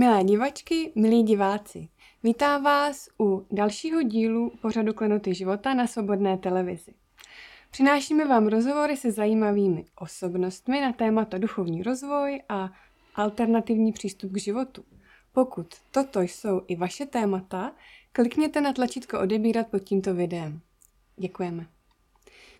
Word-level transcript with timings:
Milé 0.00 0.24
divačky, 0.24 0.92
milí 0.94 1.22
diváci, 1.22 1.88
vítám 2.22 2.64
vás 2.64 3.08
u 3.20 3.46
dalšího 3.50 4.02
dílu 4.02 4.52
pořadu 4.62 4.94
Klenoty 4.94 5.34
života 5.34 5.74
na 5.74 5.86
Svobodné 5.86 6.38
televizi. 6.38 6.94
Přinášíme 7.70 8.24
vám 8.24 8.46
rozhovory 8.46 8.96
se 8.96 9.12
zajímavými 9.12 9.84
osobnostmi 9.96 10.80
na 10.80 10.92
témata 10.92 11.38
duchovní 11.38 11.82
rozvoj 11.82 12.42
a 12.48 12.72
alternativní 13.14 13.92
přístup 13.92 14.32
k 14.32 14.36
životu. 14.36 14.84
Pokud 15.32 15.74
toto 15.90 16.20
jsou 16.20 16.62
i 16.68 16.76
vaše 16.76 17.06
témata, 17.06 17.72
klikněte 18.12 18.60
na 18.60 18.72
tlačítko 18.72 19.20
odebírat 19.20 19.66
pod 19.66 19.78
tímto 19.78 20.14
videem. 20.14 20.60
Děkujeme. 21.16 21.66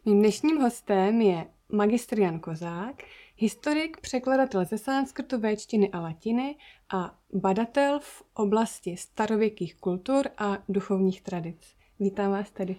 Mým 0.05 0.19
dnešním 0.19 0.61
hostem 0.61 1.21
je 1.21 1.47
magistr 1.73 2.19
Jan 2.19 2.41
Kozák, 2.41 3.03
historik, 3.41 4.01
překladatel 4.01 4.65
ze 4.65 4.79
sanskrtu, 4.79 5.41
véčtiny 5.41 5.91
a 5.91 6.01
latiny 6.01 6.57
a 6.95 7.19
badatel 7.33 7.99
v 8.03 8.23
oblasti 8.35 8.97
starověkých 8.97 9.75
kultur 9.75 10.27
a 10.39 10.59
duchovních 10.69 11.23
tradic. 11.23 11.57
Vítám 12.01 12.31
vás 12.31 12.51
tady. 12.51 12.77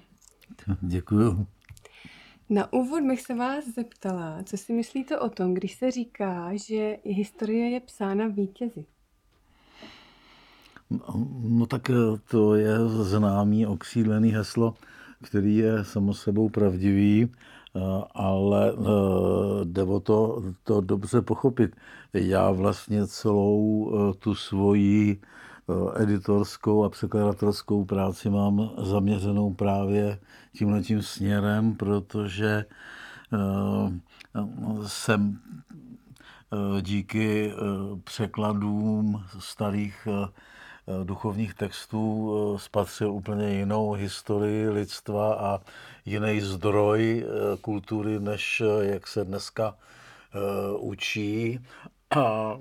Děkuju. 0.82 1.48
Na 2.50 2.74
úvod 2.74 3.04
bych 3.04 3.22
se 3.22 3.36
vás 3.36 3.66
zeptala, 3.76 4.44
co 4.44 4.58
si 4.58 4.74
myslíte 4.74 5.20
o 5.20 5.30
tom, 5.30 5.54
když 5.54 5.76
se 5.76 5.92
říká, 5.92 6.52
že 6.68 6.98
historie 7.04 7.70
je 7.70 7.80
psána 7.80 8.28
vítězi? 8.28 8.86
No, 11.44 11.66
tak 11.66 11.90
eh, 11.90 11.94
to 12.30 12.56
je 12.56 12.80
známý 12.88 13.66
okřídlený 13.66 14.32
heslo, 14.32 14.76
který 15.24 15.58
je 15.58 15.86
samo 15.86 16.14
sebou 16.14 16.50
pravdivý 16.50 17.32
ale 18.14 18.74
eh, 18.74 19.66
jde 19.66 19.84
o 19.84 20.00
to, 20.00 20.44
to 20.64 20.82
dobře 20.82 21.22
pochopit. 21.22 21.76
Já 22.14 22.52
vlastně 22.52 23.08
celou 23.08 23.92
eh, 23.94 24.14
tu 24.14 24.36
svoji 24.36 25.22
editorskou 25.96 26.84
a 26.84 26.90
překladatelskou 26.90 27.86
práci 27.86 28.30
mám 28.30 28.72
zaměřenou 28.78 29.54
právě 29.54 30.20
tímhle 30.58 30.82
tím 30.82 31.02
směrem, 31.02 31.76
protože 31.76 32.66
jsem 34.88 35.40
díky 36.82 37.54
překladům 38.04 39.24
starých 39.40 40.08
Eh, 40.08 40.28
duchovních 41.04 41.54
textů 41.54 42.32
eh, 42.34 42.60
spatřil 42.60 43.12
úplně 43.12 43.54
jinou 43.54 43.92
historii 43.92 44.70
lidstva 44.70 45.34
a 45.34 45.60
jiný 46.06 46.42
zdroj 46.42 47.26
eh, 47.26 47.58
kultury, 47.62 48.20
než 48.20 48.62
jak 48.82 49.08
se 49.08 49.26
dneska 49.26 49.78
učí. 50.80 51.60
A 52.16 52.60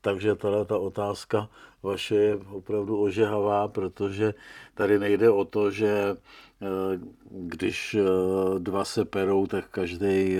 takže 0.00 0.34
tady 0.34 0.56
ta 0.66 0.78
otázka 0.78 1.48
vaše 1.82 2.14
je 2.14 2.36
opravdu 2.36 3.02
ožehavá, 3.02 3.68
protože 3.68 4.34
tady 4.74 4.98
nejde 4.98 5.30
o 5.30 5.44
to, 5.44 5.70
že 5.70 6.16
když 7.30 7.96
dva 8.58 8.84
se 8.84 9.04
perou, 9.04 9.46
tak 9.46 9.68
každý 9.68 10.36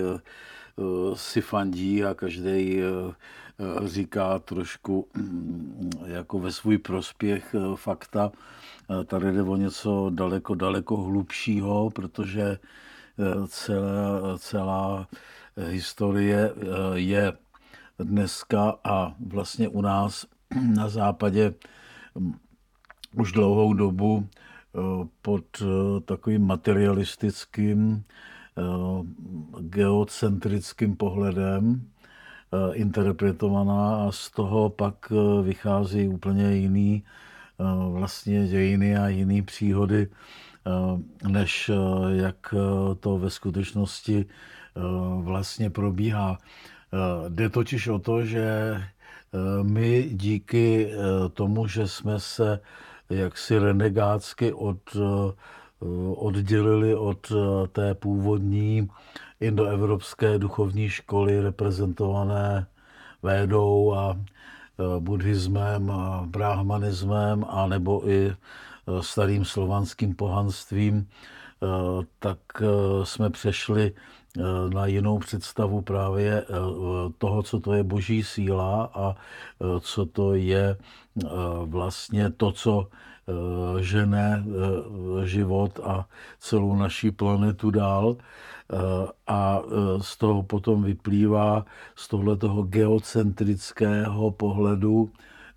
si 1.15 1.41
fandí 1.41 2.05
a 2.05 2.15
každý 2.15 2.81
Eh, 2.81 3.15
říká 3.85 4.39
trošku 4.39 5.09
mm, 5.15 5.91
jako 6.07 6.39
ve 6.39 6.53
svůj 6.53 6.79
prospěch 6.79 7.55
eh, 7.55 7.77
fakta. 7.77 8.33
Eh, 9.01 9.05
tady 9.05 9.33
jde 9.33 9.43
o 9.43 9.57
něco 9.57 10.11
daleko, 10.15 10.55
daleko 10.55 10.97
hlubšího, 10.97 11.91
protože 11.91 12.59
celá, 13.47 14.39
celá 14.39 15.09
historie 15.57 16.55
je 16.95 17.33
dneska 17.99 18.75
a 18.85 19.15
vlastně 19.27 19.69
u 19.69 19.81
nás 19.81 20.27
na 20.75 20.89
západě 20.89 21.55
mm, 22.15 22.33
už 23.17 23.33
dlouhou 23.33 23.75
dobu 23.75 24.29
pod 25.23 25.63
takovým 26.05 26.47
materialistickým, 26.47 28.05
geocentrickým 29.61 30.97
pohledem, 30.97 31.90
Eh, 31.90 31.90
interpretovaná 32.73 34.07
a 34.07 34.13
z 34.13 34.31
toho 34.31 34.71
pak 34.71 35.13
eh, 35.13 35.43
vychází 35.43 36.09
úplně 36.09 36.53
jiný 36.55 37.03
eh, 37.05 37.65
vlastně 37.93 38.47
dějiny 38.49 38.97
a 38.97 39.09
jiný 39.09 39.43
příhody, 39.43 40.09
než 41.29 41.71
jak 42.11 42.55
to 43.01 43.19
ve 43.19 43.31
skutečnosti 43.31 44.27
vlastně 45.21 45.71
probíhá. 45.71 46.39
Jde 47.29 47.49
totiž 47.49 47.89
o 47.89 47.99
to, 47.99 48.25
že 48.25 48.77
my 49.63 50.09
díky 50.13 50.93
tomu, 51.35 51.67
že 51.67 51.89
jsme 51.89 52.21
se 52.21 52.61
jaksi 53.11 53.59
renegátsky 53.59 54.53
od, 54.53 54.97
oddělili 56.15 56.95
od 56.95 57.33
té 57.73 57.95
původní 57.95 58.89
indoevropské 59.41 60.39
duchovní 60.39 60.89
školy 60.89 61.41
reprezentované 61.41 62.67
védou 63.23 63.95
a 63.95 64.17
e, 64.17 65.01
buddhismem 65.01 65.91
a 65.91 66.23
brahmanismem 66.27 67.45
a 67.49 67.67
nebo 67.67 68.09
i 68.09 68.35
starým 69.01 69.45
slovanským 69.45 70.15
pohanstvím, 70.15 71.09
tak 72.19 72.39
jsme 73.05 73.31
přešli 73.31 73.93
na 74.73 74.87
jinou 74.87 75.19
představu 75.19 75.81
právě 75.81 76.45
toho, 77.19 77.43
co 77.43 77.61
to 77.61 77.73
je 77.73 77.83
boží 77.83 78.23
síla 78.23 78.91
a 78.95 79.15
co 79.81 80.07
to 80.07 80.35
je 80.35 80.77
vlastně 81.65 82.31
to, 82.31 82.53
co 82.53 82.89
žene 83.81 84.45
život 85.25 85.81
a 85.85 86.07
celou 86.39 86.77
naší 86.77 87.11
planetu 87.11 87.71
dál. 87.71 88.17
Eh, 88.71 88.77
a 89.27 89.59
eh, 89.59 90.03
z 90.03 90.17
toho 90.17 90.43
potom 90.43 90.83
vyplývá 90.83 91.67
z 91.97 92.09
tohle 92.09 92.37
toho 92.37 92.63
geocentrického 92.63 94.31
pohledu 94.31 95.11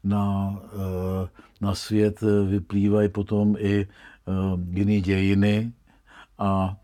na, 0.03 0.57
eh, 0.73 1.29
na 1.61 1.75
svět 1.75 2.21
vyplývají 2.49 3.09
potom 3.09 3.55
i 3.59 3.87
jiné 4.71 5.01
dějiny 5.01 5.71
a 6.39 6.75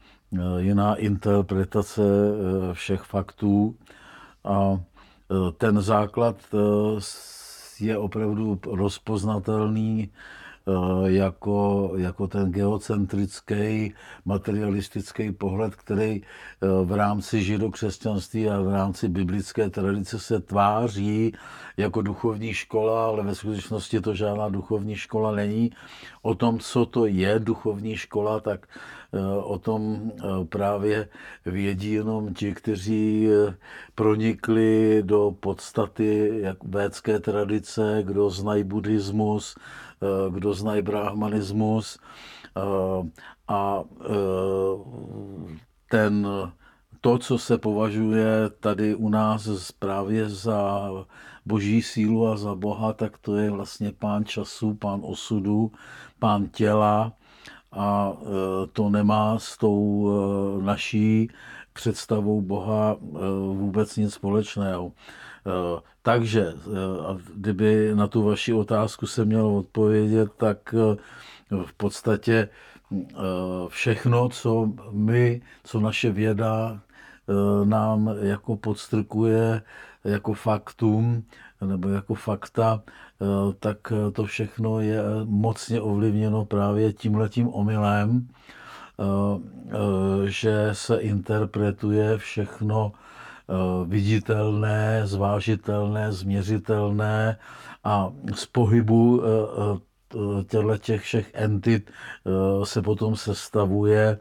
jiná 0.57 0.95
interpretace 0.95 2.01
všech 2.73 3.01
faktů. 3.01 3.75
A 4.43 4.79
ten 5.57 5.81
základ 5.81 6.35
je 7.79 7.97
opravdu 7.97 8.59
rozpoznatelný 8.67 10.09
Eh, 10.09 10.38
jako, 11.05 11.91
jako 11.97 12.27
ten 12.27 12.51
geocentrický, 12.51 13.93
materialistický 14.25 15.31
pohled, 15.31 15.75
který 15.75 16.21
eh, 16.21 16.67
v 16.85 16.91
rámci 16.91 17.43
židokřesťanství 17.43 18.49
a 18.49 18.61
v 18.61 18.73
rámci 18.73 19.07
biblické 19.07 19.69
tradice 19.69 20.19
se 20.19 20.39
tváří 20.39 21.33
jako 21.77 22.01
duchovní 22.01 22.53
škola, 22.53 23.05
ale 23.05 23.23
ve 23.23 23.35
skutečnosti 23.35 24.01
to 24.01 24.15
žádná 24.15 24.49
duchovní 24.49 24.95
škola 24.95 25.31
není. 25.31 25.71
O 26.21 26.35
tom, 26.35 26.59
co 26.59 26.85
to 26.85 27.05
je 27.05 27.39
duchovní 27.39 27.97
škola, 27.97 28.39
tak 28.39 28.67
eh, 29.13 29.19
o 29.43 29.59
tom 29.59 30.11
právě 30.49 31.07
vědí 31.45 31.91
jenom 31.91 32.33
ti, 32.33 32.53
kteří 32.53 33.27
pronikli 33.95 35.01
do 35.05 35.35
podstaty 35.39 36.29
jak 36.41 36.63
védské 36.63 37.19
tradice, 37.19 38.03
kdo 38.05 38.29
znají 38.29 38.63
buddhismus, 38.63 39.55
Eh, 39.55 39.88
kdo 40.29 40.53
znají 40.53 40.81
brahmanismus 40.81 41.99
eh, 42.57 43.09
a 43.47 43.83
eh, 44.01 44.09
ten, 45.89 46.27
to, 47.01 47.17
co 47.17 47.37
se 47.37 47.57
považuje 47.57 48.49
tady 48.59 48.95
u 48.95 49.09
nás 49.09 49.71
právě 49.71 50.29
za 50.29 50.89
boží 51.45 51.81
sílu 51.81 52.27
a 52.27 52.37
za 52.37 52.55
Boha, 52.55 52.93
tak 52.93 53.17
to 53.17 53.35
je 53.35 53.49
vlastně 53.49 53.91
pán 53.91 54.25
času, 54.25 54.73
pán 54.73 54.99
osudu, 55.03 55.71
pán 56.19 56.47
těla 56.47 57.13
a 57.71 58.13
to 58.73 58.89
nemá 58.89 59.39
s 59.39 59.57
tou 59.57 60.11
naší 60.61 61.29
představou 61.73 62.41
Boha 62.41 62.97
vůbec 63.53 63.97
nic 63.97 64.13
společného. 64.13 64.91
Eh, 65.49 65.81
takže, 66.01 66.53
eh, 66.53 67.17
kdyby 67.35 67.91
na 67.93 68.07
tu 68.07 68.23
vaši 68.23 68.53
otázku 68.53 69.07
se 69.07 69.25
měl 69.25 69.47
odpovědět, 69.47 70.31
tak 70.37 70.75
eh, 70.77 70.97
v 71.65 71.73
podstatě 71.73 72.49
všechno, 73.67 74.29
co 74.29 74.71
my, 74.91 75.41
co 75.63 75.79
naše 75.79 76.11
věda 76.11 76.81
nám 77.63 78.15
jako 78.21 78.55
podstrkuje 78.55 79.61
jako 80.03 80.33
faktum 80.33 81.23
nebo 81.61 81.89
jako 81.89 82.13
fakta, 82.13 82.81
tak 83.59 83.93
to 84.13 84.25
všechno 84.25 84.79
je 84.79 85.01
mocně 85.25 85.81
ovlivněno 85.81 86.45
právě 86.45 86.93
tímhletím 86.93 87.47
omylem, 87.47 88.27
že 90.25 90.69
se 90.73 90.97
interpretuje 90.97 92.17
všechno 92.17 92.91
viditelné, 93.85 95.01
zvážitelné, 95.07 96.11
změřitelné 96.11 97.37
a 97.83 98.11
z 98.35 98.45
pohybu 98.45 99.21
těchto 100.47 100.77
těch 100.77 101.01
všech 101.01 101.31
entit 101.33 101.91
se 102.63 102.81
potom 102.81 103.15
sestavuje, 103.15 104.17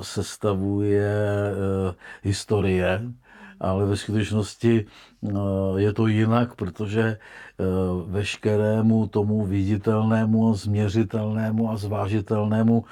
sestavuje 0.00 1.14
historie, 2.22 3.02
ale 3.60 3.86
ve 3.86 3.96
skutečnosti 3.96 4.84
je 5.76 5.92
to 5.92 6.06
jinak, 6.06 6.54
protože 6.54 7.18
veškerému 8.06 9.06
tomu 9.06 9.46
viditelnému, 9.46 10.54
změřitelnému 10.54 11.70
a 11.70 11.76
zvážitelnému 11.76 12.84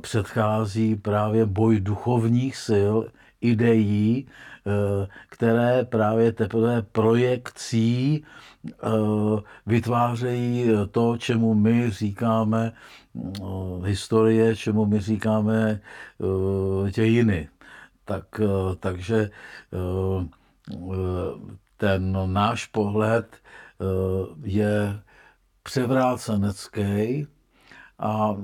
předchází 0.00 0.96
právě 0.96 1.46
boj 1.46 1.80
duchovních 1.80 2.56
sil, 2.68 2.94
ideí, 3.40 4.26
které 5.28 5.84
právě 5.84 6.32
teprve 6.32 6.82
projekcí 6.82 8.24
vytvářejí 9.66 10.68
to, 10.90 11.16
čemu 11.16 11.54
my 11.54 11.90
říkáme 11.90 12.72
historie, 13.84 14.56
čemu 14.56 14.86
my 14.86 15.00
říkáme 15.00 15.80
dějiny. 16.94 17.48
Tak, 18.04 18.40
takže 18.80 19.30
ten 21.76 22.18
náš 22.32 22.66
pohled 22.66 23.36
je 24.44 25.00
převrácenecký 25.62 27.26
a 27.98 28.36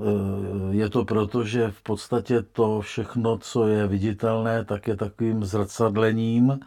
je 0.70 0.88
to 0.88 1.04
proto, 1.04 1.44
že 1.44 1.70
v 1.70 1.82
podstatě 1.82 2.42
to 2.42 2.80
všechno, 2.80 3.38
co 3.38 3.66
je 3.66 3.86
viditelné, 3.86 4.64
tak 4.64 4.88
je 4.88 4.96
takovým 4.96 5.44
zrcadlením, 5.44 6.60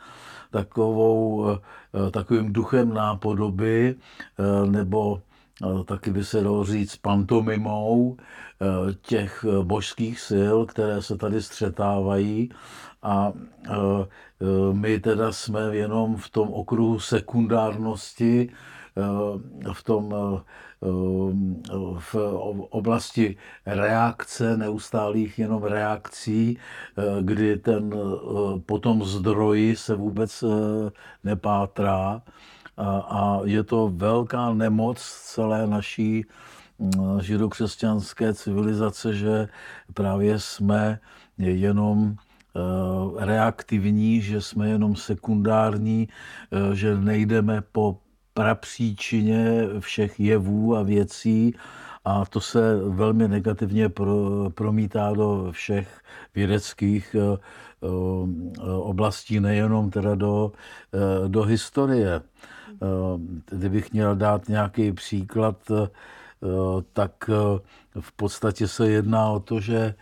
takovou, 0.51 1.47
takovým 2.11 2.53
duchem 2.53 2.93
nápodoby, 2.93 3.95
nebo 4.65 5.21
taky 5.85 6.11
by 6.11 6.23
se 6.23 6.43
dalo 6.43 6.65
říct 6.65 6.95
pantomimou 6.95 8.17
těch 9.01 9.45
božských 9.63 10.19
sil, 10.29 10.55
které 10.65 11.01
se 11.01 11.17
tady 11.17 11.41
střetávají. 11.41 12.49
A 13.03 13.33
my 14.71 14.99
teda 14.99 15.31
jsme 15.31 15.61
jenom 15.75 16.15
v 16.17 16.29
tom 16.29 16.49
okruhu 16.53 16.99
sekundárnosti, 16.99 18.49
v 19.73 19.83
tom 19.83 20.15
v 21.99 22.15
oblasti 22.69 23.37
reakce, 23.65 24.57
neustálých 24.57 25.39
jenom 25.39 25.63
reakcí, 25.63 26.57
kdy 27.21 27.57
ten 27.57 27.93
potom 28.65 29.03
zdroji 29.03 29.75
se 29.75 29.95
vůbec 29.95 30.43
nepátrá. 31.23 32.21
A 33.09 33.39
je 33.43 33.63
to 33.63 33.91
velká 33.95 34.53
nemoc 34.53 34.97
celé 35.23 35.67
naší 35.67 36.25
židokřesťanské 37.21 38.33
civilizace, 38.33 39.13
že 39.13 39.47
právě 39.93 40.39
jsme 40.39 40.99
jenom 41.37 42.15
reaktivní, 43.17 44.21
že 44.21 44.41
jsme 44.41 44.69
jenom 44.69 44.95
sekundární, 44.95 46.07
že 46.73 46.97
nejdeme 46.97 47.63
po 47.71 47.97
prapříčině 48.35 49.61
všech 49.79 50.19
jevů 50.19 50.75
a 50.75 50.83
věcí 50.83 51.55
a 52.05 52.25
to 52.25 52.41
se 52.41 52.75
velmi 52.75 53.27
negativně 53.27 53.89
promítá 54.49 55.13
do 55.13 55.47
všech 55.51 56.01
vědeckých 56.35 57.15
eh, 57.15 57.37
eh, 57.83 58.71
oblastí, 58.71 59.39
nejenom 59.39 59.89
teda 59.89 60.15
do, 60.15 60.51
eh, 60.93 61.27
do 61.27 61.43
historie. 61.43 62.21
Kdybych 63.45 63.93
měl 63.93 64.15
dát 64.15 64.49
nějaký 64.49 64.91
příklad, 64.91 65.71
tak 66.93 67.29
v 67.99 68.11
podstatě 68.11 68.67
se 68.67 68.89
jedná 68.89 69.29
o 69.29 69.39
to, 69.39 69.59
že 69.59 69.95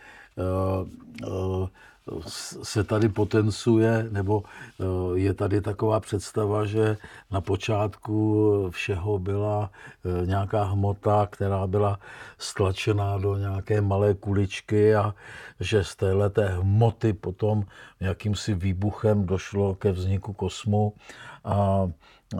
se 2.62 2.84
tady 2.84 3.08
potencuje, 3.08 4.06
nebo 4.10 4.42
eh, 4.44 4.84
je 5.18 5.34
tady 5.34 5.60
taková 5.60 6.00
představa, 6.00 6.64
že 6.64 6.96
na 7.30 7.40
počátku 7.40 8.70
všeho 8.70 9.18
byla 9.18 9.70
eh, 10.04 10.26
nějaká 10.26 10.64
hmota, 10.64 11.28
která 11.30 11.66
byla 11.66 11.98
stlačená 12.38 13.18
do 13.18 13.36
nějaké 13.36 13.80
malé 13.80 14.14
kuličky 14.14 14.94
a 14.94 15.14
že 15.60 15.84
z 15.84 15.96
téhleté 15.96 16.48
hmoty 16.48 17.12
potom 17.12 17.64
jakýmsi 18.00 18.54
výbuchem 18.54 19.26
došlo 19.26 19.74
ke 19.74 19.92
vzniku 19.92 20.32
kosmu. 20.32 20.92
A 21.44 21.88
eh, 22.34 22.38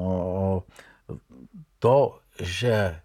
to, 1.78 2.18
že 2.42 3.00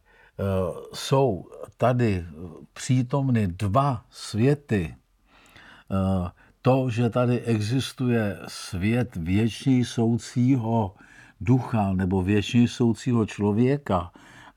jsou 0.94 1.45
tady 1.77 2.25
přítomny 2.73 3.47
dva 3.47 4.03
světy, 4.09 4.95
to, 6.61 6.89
že 6.89 7.09
tady 7.09 7.41
existuje 7.41 8.39
svět 8.47 9.15
věčně 9.15 9.85
soucího 9.85 10.95
ducha 11.41 11.94
nebo 11.94 12.23
věčně 12.23 12.67
soucího 12.67 13.25
člověka 13.25 14.11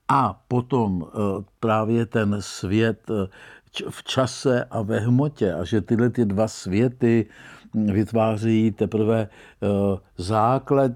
a 0.09 0.43
potom 0.49 1.07
eh, 1.07 1.19
právě 1.61 2.07
ten 2.07 2.37
svět 2.41 3.11
eh, 3.11 3.29
v 3.91 4.05
čase 4.05 4.65
a 4.65 4.83
ve 4.83 5.01
hmotě 5.01 5.53
a 5.53 5.65
že 5.65 5.81
tyhle 5.81 6.11
ty 6.11 6.25
dva 6.25 6.49
světy 6.49 7.27
hm, 7.75 7.87
vytváří 7.87 8.71
teprve 8.71 9.29
eh, 9.29 9.67
základ 10.17 10.93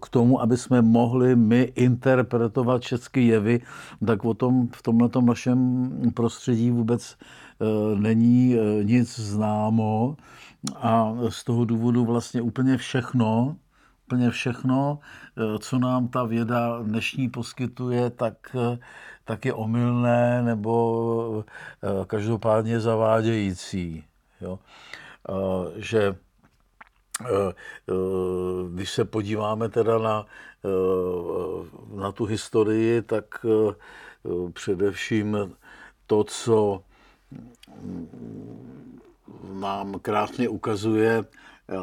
k 0.00 0.08
tomu, 0.08 0.40
aby 0.40 0.56
jsme 0.56 0.82
mohli 0.82 1.36
my 1.36 1.62
interpretovat 1.62 2.82
všechny 2.82 3.22
jevy, 3.22 3.60
tak 4.06 4.24
o 4.24 4.34
tom 4.34 4.68
v 4.74 4.82
tomto 4.82 5.20
našem 5.20 5.90
prostředí 6.14 6.70
vůbec 6.70 7.16
není 7.94 8.56
eh, 8.56 8.84
nic 8.84 9.18
známo 9.20 10.16
a 10.76 11.14
z 11.28 11.44
toho 11.44 11.64
důvodu 11.64 12.04
vlastně 12.04 12.42
úplně 12.42 12.76
všechno, 12.76 13.56
úplně 14.06 14.30
všechno, 14.30 14.98
eh, 15.36 15.58
co 15.58 15.78
nám 15.78 16.08
ta 16.08 16.24
věda 16.24 16.82
dnešní 16.82 17.28
poskytuje, 17.28 18.10
tak, 18.10 18.56
tak 19.24 19.44
je 19.44 19.54
omylné 19.54 20.42
nebo 20.42 21.44
každopádně 22.06 22.80
zavádějící. 22.80 24.04
Jo? 24.40 24.58
Že 25.76 26.14
když 28.74 28.90
se 28.90 29.04
podíváme 29.04 29.68
teda 29.68 29.98
na, 29.98 30.26
na 31.94 32.12
tu 32.12 32.24
historii, 32.24 33.02
tak 33.02 33.46
především 34.52 35.56
to, 36.06 36.24
co 36.24 36.82
nám 39.60 39.98
krásně 40.02 40.48
ukazuje, 40.48 41.24
eh, 41.24 41.74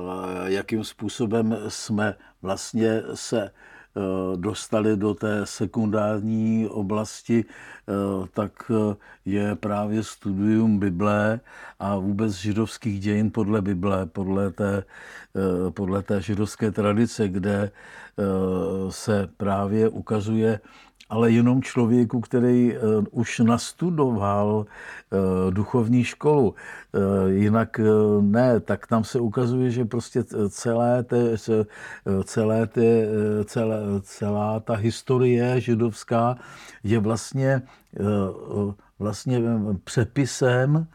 jakým 0.46 0.84
způsobem 0.84 1.58
jsme 1.68 2.16
vlastně 2.42 3.02
se 3.14 3.42
eh, 3.42 4.38
dostali 4.38 4.98
do 4.98 5.14
té 5.14 5.46
sekundární 5.46 6.68
oblasti, 6.68 7.46
eh, 7.46 7.94
tak 8.34 8.72
je 9.26 9.56
právě 9.56 10.04
studium 10.04 10.80
Bible 10.80 11.40
a 11.80 11.96
vůbec 11.96 12.34
židovských 12.34 13.00
dějin 13.00 13.32
podle 13.32 13.62
Bible, 13.62 14.06
podle 14.06 14.52
té, 14.52 14.84
podle 15.70 16.04
té 16.04 16.22
židovské 16.22 16.72
tradice, 16.72 17.28
kde 17.28 17.72
se 18.90 19.30
právě 19.38 19.90
ukazuje 19.90 20.60
ale 21.10 21.32
jenom 21.32 21.62
člověku, 21.62 22.22
který 22.22 22.76
eh, 22.76 22.80
už 23.12 23.40
nastudoval 23.40 24.66
eh, 24.66 25.52
duchovní 25.52 26.04
školu. 26.04 26.56
Eh, 26.56 27.32
jinak 27.32 27.80
ne, 28.22 28.60
tak 28.60 28.88
tam 28.88 29.04
se 29.04 29.20
ukazuje, 29.20 29.72
že 29.72 29.86
prostě 29.86 30.24
celé 30.50 31.04
té, 31.04 31.38
celé 32.24 32.68
té, 32.68 33.08
celé, 33.46 33.78
celá 34.02 34.60
ta 34.60 34.74
historie 34.74 35.62
židovská 35.62 36.38
je 36.84 37.00
vlastně, 37.00 37.62
vlastně 39.00 39.42
přepisem 39.84 40.88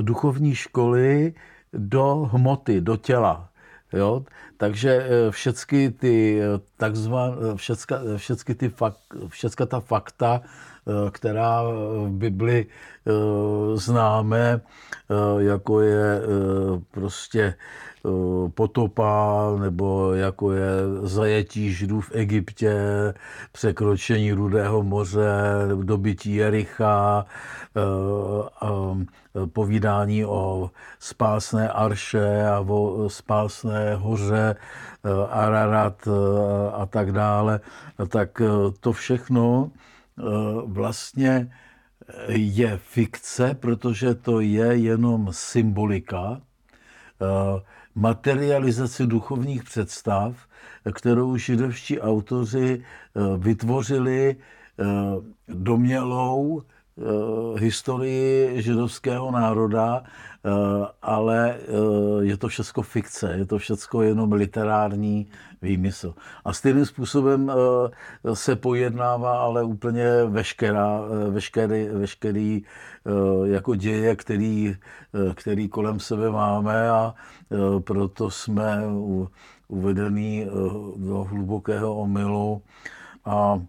duchovní 0.00 0.54
školy 0.54 1.34
do 1.72 2.30
hmoty, 2.32 2.80
do 2.80 2.96
těla. 2.96 3.48
Jo? 3.94 4.24
Takže 4.56 4.90
eh, 4.90 5.30
všechny 5.30 5.90
ty 5.90 6.40
eh, 6.40 6.60
takzvané, 6.76 7.36
eh, 7.36 7.56
všecka, 7.56 8.00
všecky 8.16 8.54
ty 8.54 8.68
fak, 8.68 8.94
všecka 9.28 9.66
ta 9.66 9.80
fakta 9.80 10.42
která 11.10 11.62
v 11.62 12.08
Bibli 12.10 12.66
známe, 13.74 14.60
jako 15.38 15.80
je 15.80 16.20
prostě 16.90 17.54
potopa, 18.54 19.42
nebo 19.60 20.14
jako 20.14 20.52
je 20.52 20.70
zajetí 21.02 21.72
židů 21.72 22.00
v 22.00 22.10
Egyptě, 22.14 22.74
překročení 23.52 24.32
Rudého 24.32 24.82
moře, 24.82 25.28
dobytí 25.82 26.34
Jericha, 26.34 27.26
povídání 29.52 30.24
o 30.24 30.70
spásné 30.98 31.68
arše 31.68 32.46
a 32.46 32.60
o 32.60 33.08
spásné 33.08 33.94
hoře 33.94 34.56
Ararat 35.30 36.08
a 36.72 36.86
tak 36.86 37.12
dále, 37.12 37.60
tak 38.08 38.42
to 38.80 38.92
všechno 38.92 39.70
vlastně 40.64 41.52
je 42.28 42.78
fikce, 42.78 43.54
protože 43.54 44.14
to 44.14 44.40
je 44.40 44.76
jenom 44.76 45.28
symbolika, 45.30 46.40
materializace 47.94 49.06
duchovních 49.06 49.64
představ, 49.64 50.36
kterou 50.92 51.36
židovští 51.36 52.00
autoři 52.00 52.82
vytvořili 53.38 54.36
domělou 55.48 56.62
Eh, 56.62 56.73
historii 57.58 58.62
židovského 58.62 59.30
národa, 59.30 60.02
eh, 60.04 60.50
ale 61.02 61.54
eh, 61.54 62.24
je 62.24 62.36
to 62.36 62.48
všechno 62.48 62.82
fikce, 62.82 63.34
je 63.38 63.46
to 63.46 63.58
všechno 63.58 64.02
jenom 64.02 64.32
literární 64.32 65.26
výmysl. 65.62 66.14
A 66.44 66.52
stejným 66.52 66.86
způsobem 66.86 67.52
se 68.34 68.56
pojednává 68.56 69.38
ale 69.38 69.64
úplně 69.64 70.24
veškerá, 70.24 71.00
veškerý, 71.30 71.88
veškerý 71.88 72.62
jako 73.44 73.74
děje, 73.74 74.16
který, 74.16 74.76
který 75.34 75.68
kolem 75.68 76.00
sebe 76.00 76.30
máme 76.30 76.90
a 76.90 77.14
proto 77.84 78.30
jsme 78.30 78.82
uvedení 79.68 80.46
do 80.96 81.24
hlubokého 81.24 81.94
omylu 81.94 82.62
a 83.24 83.60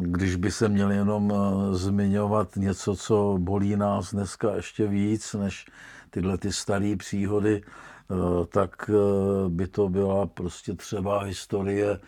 když 0.00 0.36
by 0.36 0.50
se 0.50 0.68
měli 0.68 0.96
jenom 0.96 1.32
eh, 1.32 1.74
zmiňovat 1.74 2.56
něco, 2.56 2.96
co 2.96 3.36
bolí 3.38 3.76
nás 3.76 4.10
dneska 4.14 4.54
ještě 4.54 4.86
víc 4.86 5.34
než 5.34 5.66
tyhle 6.10 6.38
ty 6.38 6.52
staré 6.52 6.96
příhody, 6.96 7.62
eh, 7.62 8.14
tak 8.46 8.90
eh, 8.90 9.48
by 9.48 9.66
to 9.66 9.88
byla 9.88 10.26
prostě 10.26 10.74
třeba 10.74 11.22
historie 11.22 12.00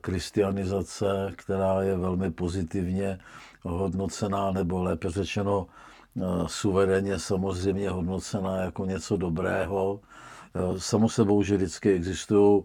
kristianizace, 0.00 1.32
která 1.36 1.82
je 1.82 1.96
velmi 1.96 2.30
pozitivně 2.30 3.18
hodnocená, 3.62 4.50
nebo 4.50 4.82
lépe 4.82 5.10
řečeno 5.10 5.66
suverénně 6.46 7.18
samozřejmě 7.18 7.90
hodnocená 7.90 8.56
jako 8.56 8.84
něco 8.84 9.16
dobrého. 9.16 10.00
Samo 10.78 11.08
sebou, 11.08 11.42
že 11.42 11.56
vždycky 11.56 11.92
existují 11.92 12.62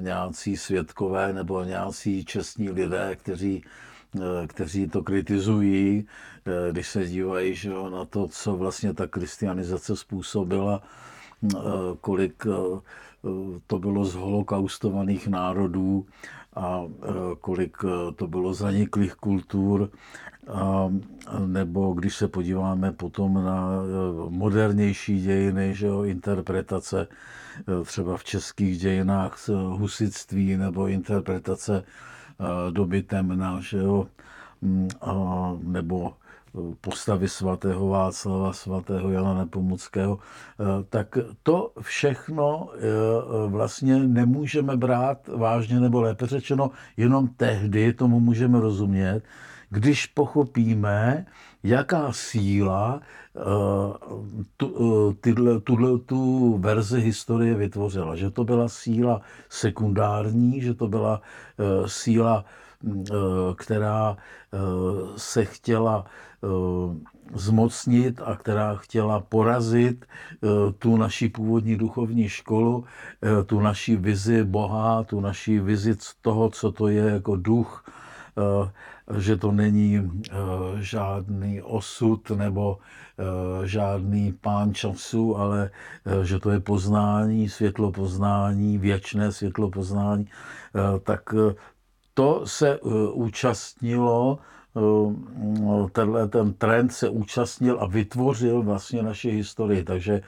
nějací 0.00 0.56
svědkové 0.56 1.32
nebo 1.32 1.64
nějací 1.64 2.24
čestní 2.24 2.70
lidé, 2.70 3.16
kteří, 3.16 3.64
eh, 4.16 4.46
kteří 4.46 4.88
to 4.88 5.02
kritizují, 5.02 6.06
eh, 6.46 6.72
když 6.72 6.88
se 6.88 7.06
dívají 7.06 7.54
že 7.54 7.70
na 7.70 8.04
to, 8.04 8.28
co 8.28 8.56
vlastně 8.56 8.94
ta 8.94 9.06
kristianizace 9.06 9.96
způsobila, 9.96 10.82
eh, 11.54 11.58
kolik 12.00 12.46
to 13.66 13.78
bylo 13.78 14.04
z 14.04 14.14
holokaustovaných 14.14 15.28
národů 15.28 16.06
a 16.56 16.82
kolik 17.40 17.76
to 18.16 18.26
bylo 18.26 18.54
zaniklých 18.54 19.14
kultur, 19.14 19.90
a, 20.48 20.88
nebo 21.46 21.92
když 21.92 22.16
se 22.16 22.28
podíváme 22.28 22.92
potom 22.92 23.34
na 23.34 23.68
modernější 24.28 25.22
dějiny, 25.22 25.74
že 25.74 25.86
jo, 25.86 26.02
interpretace 26.02 27.06
třeba 27.84 28.16
v 28.16 28.24
českých 28.24 28.78
dějinách 28.78 29.48
husitství 29.48 30.56
nebo 30.56 30.86
interpretace 30.86 31.84
doby 32.70 33.02
temna, 33.02 33.60
že 33.60 33.78
jo? 33.78 34.06
Mm, 34.62 34.88
nebo 35.62 36.14
postavy 36.80 37.28
svatého 37.28 37.88
Václava, 37.88 38.52
svatého 38.52 39.10
Jana 39.10 39.34
Nepomuckého, 39.34 40.18
tak 40.88 41.18
to 41.42 41.72
všechno 41.80 42.68
vlastně 43.46 43.98
nemůžeme 43.98 44.76
brát 44.76 45.28
vážně, 45.28 45.80
nebo 45.80 46.00
lépe 46.00 46.26
řečeno, 46.26 46.70
jenom 46.96 47.28
tehdy 47.28 47.92
tomu 47.92 48.20
můžeme 48.20 48.60
rozumět, 48.60 49.22
když 49.70 50.06
pochopíme, 50.06 51.26
jaká 51.62 52.12
síla 52.12 53.00
eh, 53.00 53.40
tu, 54.56 54.66
eh, 55.26 55.98
tu 56.06 56.58
verzi 56.58 57.00
historie 57.00 57.54
vytvořila. 57.54 58.16
Že 58.16 58.30
to 58.30 58.44
byla 58.44 58.68
síla 58.68 59.20
sekundární, 59.48 60.60
že 60.60 60.74
to 60.74 60.88
byla 60.88 61.20
eh, 61.58 61.88
síla, 61.88 62.44
která 63.56 64.16
se 65.16 65.44
chtěla 65.44 66.04
zmocnit 67.34 68.20
a 68.24 68.36
která 68.36 68.76
chtěla 68.76 69.20
porazit 69.20 70.06
tu 70.78 70.96
naši 70.96 71.28
původní 71.28 71.76
duchovní 71.76 72.28
školu, 72.28 72.84
tu 73.46 73.60
naši 73.60 73.96
vizi 73.96 74.44
Boha, 74.44 75.02
tu 75.04 75.20
naši 75.20 75.60
vizi 75.60 75.94
toho, 76.22 76.50
co 76.50 76.72
to 76.72 76.88
je 76.88 77.04
jako 77.04 77.36
duch, 77.36 77.84
že 79.16 79.36
to 79.36 79.52
není 79.52 80.00
eh, 80.00 80.32
žádný 80.80 81.62
osud 81.62 82.30
nebo 82.30 82.78
eh, 83.18 83.66
žádný 83.66 84.32
pán 84.32 84.74
času, 84.74 85.36
ale 85.36 85.70
eh, 86.06 86.24
že 86.26 86.38
to 86.38 86.50
je 86.50 86.60
poznání, 86.60 87.48
světlo 87.48 87.92
poznání, 87.92 88.78
věčné 88.78 89.32
světlo 89.32 89.70
poznání, 89.70 90.28
tak 91.02 91.34
to 92.14 92.46
se 92.46 92.80
účastnilo, 93.12 94.38
tenhle 95.92 96.28
ten 96.28 96.52
trend 96.52 96.92
se 96.92 97.08
účastnil 97.08 97.78
a 97.80 97.86
vytvořil 97.86 98.62
vlastně 98.62 99.02
naši 99.02 99.30
historii. 99.30 99.84
Takže, 99.84 100.22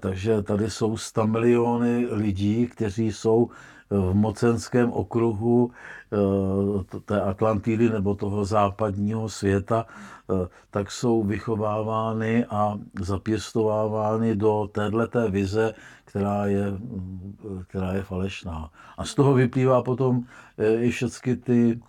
takže 0.00 0.42
tady 0.42 0.70
jsou 0.70 0.96
100 0.96 1.26
miliony 1.26 2.06
lidí, 2.10 2.66
kteří 2.66 3.12
jsou 3.12 3.50
v 3.90 4.14
mocenském 4.14 4.92
okruhu 4.92 5.70
eh, 6.12 7.00
té 7.00 7.20
Atlantidy 7.20 7.90
nebo 7.90 8.14
toho 8.14 8.44
západního 8.44 9.28
světa, 9.28 9.86
eh, 9.86 10.48
tak 10.70 10.90
jsou 10.90 11.22
vychovávány 11.22 12.44
a 12.44 12.78
zapěstovávány 13.00 14.36
do 14.36 14.68
téhleté 14.72 15.30
vize, 15.30 15.74
která 16.04 16.46
je, 16.46 16.64
která 17.66 17.92
je 17.92 18.02
falešná. 18.02 18.70
A 18.98 19.04
z 19.04 19.14
toho 19.14 19.34
vyplývá 19.34 19.82
potom 19.82 20.22
eh, 20.58 20.74
i 20.74 20.90
všechny 20.90 21.36
ty 21.36 21.80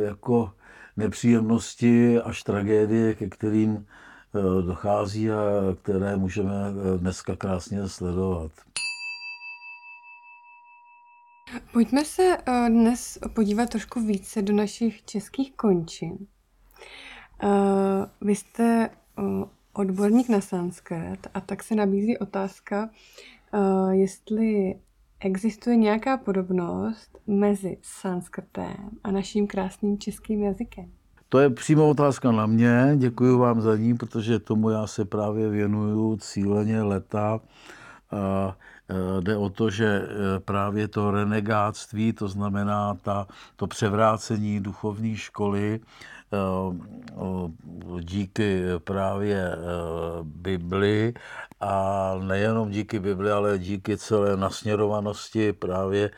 jako 0.00 0.52
nepříjemnosti 0.96 2.20
až 2.20 2.42
tragédie, 2.42 3.14
ke 3.14 3.28
kterým 3.28 3.86
dochází 4.66 5.30
a 5.30 5.36
které 5.82 6.16
můžeme 6.16 6.52
dneska 6.96 7.36
krásně 7.36 7.88
sledovat. 7.88 8.50
Pojďme 11.72 12.04
se 12.04 12.38
uh, 12.38 12.68
dnes 12.68 13.18
podívat 13.34 13.70
trošku 13.70 14.00
více 14.00 14.42
do 14.42 14.52
našich 14.52 15.04
českých 15.04 15.56
končin. 15.56 16.12
Uh, 17.42 17.50
vy 18.20 18.34
jste 18.34 18.90
uh, 19.18 19.44
odborník 19.72 20.28
na 20.28 20.40
sanskrt 20.40 21.26
a 21.34 21.40
tak 21.40 21.62
se 21.62 21.74
nabízí 21.74 22.18
otázka, 22.18 22.90
jestli 23.90 24.74
existuje 25.20 25.76
nějaká 25.76 26.16
podobnost 26.16 27.18
mezi 27.26 27.78
sanskrtem 27.82 28.90
a 29.04 29.10
naším 29.10 29.46
krásným 29.46 29.98
českým 29.98 30.42
jazykem. 30.42 30.92
To 31.28 31.38
je 31.38 31.50
přímo 31.50 31.88
otázka 31.88 32.32
na 32.32 32.46
mě, 32.46 32.92
děkuji 32.96 33.38
vám 33.38 33.60
za 33.60 33.76
ní, 33.76 33.94
protože 33.94 34.38
tomu 34.38 34.70
já 34.70 34.86
se 34.86 35.04
právě 35.04 35.48
věnuju 35.48 36.16
cíleně 36.16 36.82
leta. 36.82 37.34
Uh, 37.34 37.40
Eh, 38.12 38.54
jde 39.20 39.36
o 39.36 39.48
to, 39.48 39.70
že 39.70 39.86
eh, 40.02 40.40
právě 40.40 40.88
to 40.88 41.10
renegáctví, 41.10 42.12
to 42.12 42.28
znamená 42.28 42.94
ta, 42.94 43.26
to 43.56 43.66
převrácení 43.66 44.60
duchovní 44.60 45.16
školy, 45.16 45.80
eh, 45.80 46.38
díky 48.00 48.62
právě 48.78 49.52
Bibli 50.22 51.14
a 51.60 52.14
nejenom 52.22 52.70
díky 52.70 52.98
Bibli, 52.98 53.30
ale 53.30 53.58
díky 53.58 53.96
celé 53.96 54.36
nasměrovanosti 54.36 55.52
právě 55.52 56.10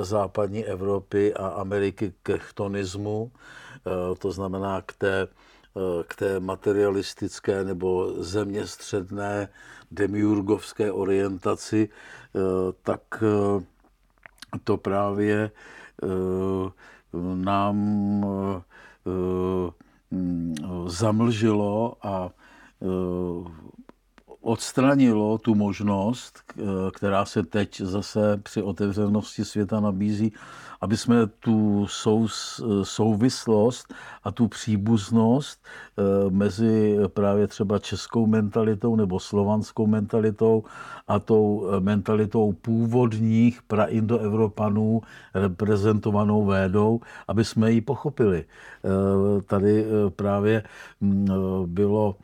západní 0.00 0.64
Evropy 0.64 1.34
a 1.34 1.48
Ameriky 1.48 2.12
k 2.22 2.38
chtonismu, 2.38 3.32
to 4.18 4.32
znamená 4.32 4.82
k 4.86 4.92
té, 4.92 5.28
k 6.06 6.14
té 6.14 6.40
materialistické 6.40 7.64
nebo 7.64 8.14
zeměstředné 8.22 9.48
demiurgovské 9.90 10.92
orientaci, 10.92 11.88
eh, 11.88 12.38
tak 12.82 13.02
eh, 13.22 13.64
to 14.64 14.76
právě 14.76 15.50
eh, 16.02 16.06
nám 17.34 17.76
zamlžilo 20.86 21.96
a 22.02 22.30
odstranilo 24.40 25.38
tu 25.38 25.54
možnost, 25.54 26.42
která 26.94 27.24
se 27.24 27.42
teď 27.42 27.80
zase 27.80 28.40
při 28.42 28.62
otevřenosti 28.62 29.44
světa 29.44 29.80
nabízí, 29.80 30.32
aby 30.80 30.96
jsme 30.96 31.26
tu 31.26 31.86
sou, 31.86 32.28
souvislost 32.82 33.94
a 34.24 34.30
tu 34.32 34.48
příbuznost 34.48 35.64
eh, 35.64 36.02
mezi 36.30 36.98
právě 37.06 37.46
třeba 37.46 37.78
českou 37.78 38.26
mentalitou 38.26 38.96
nebo 38.96 39.20
slovanskou 39.20 39.86
mentalitou 39.86 40.64
a 41.08 41.18
tou 41.18 41.68
eh, 41.72 41.80
mentalitou 41.80 42.52
původních 42.52 43.62
praindoevropanů 43.62 45.00
reprezentovanou 45.34 46.44
védou, 46.44 47.00
aby 47.28 47.44
jsme 47.44 47.72
ji 47.72 47.80
pochopili. 47.80 48.44
Eh, 48.44 49.42
tady 49.42 49.86
právě 50.16 50.62
mm, 51.00 51.26
bylo 51.66 52.16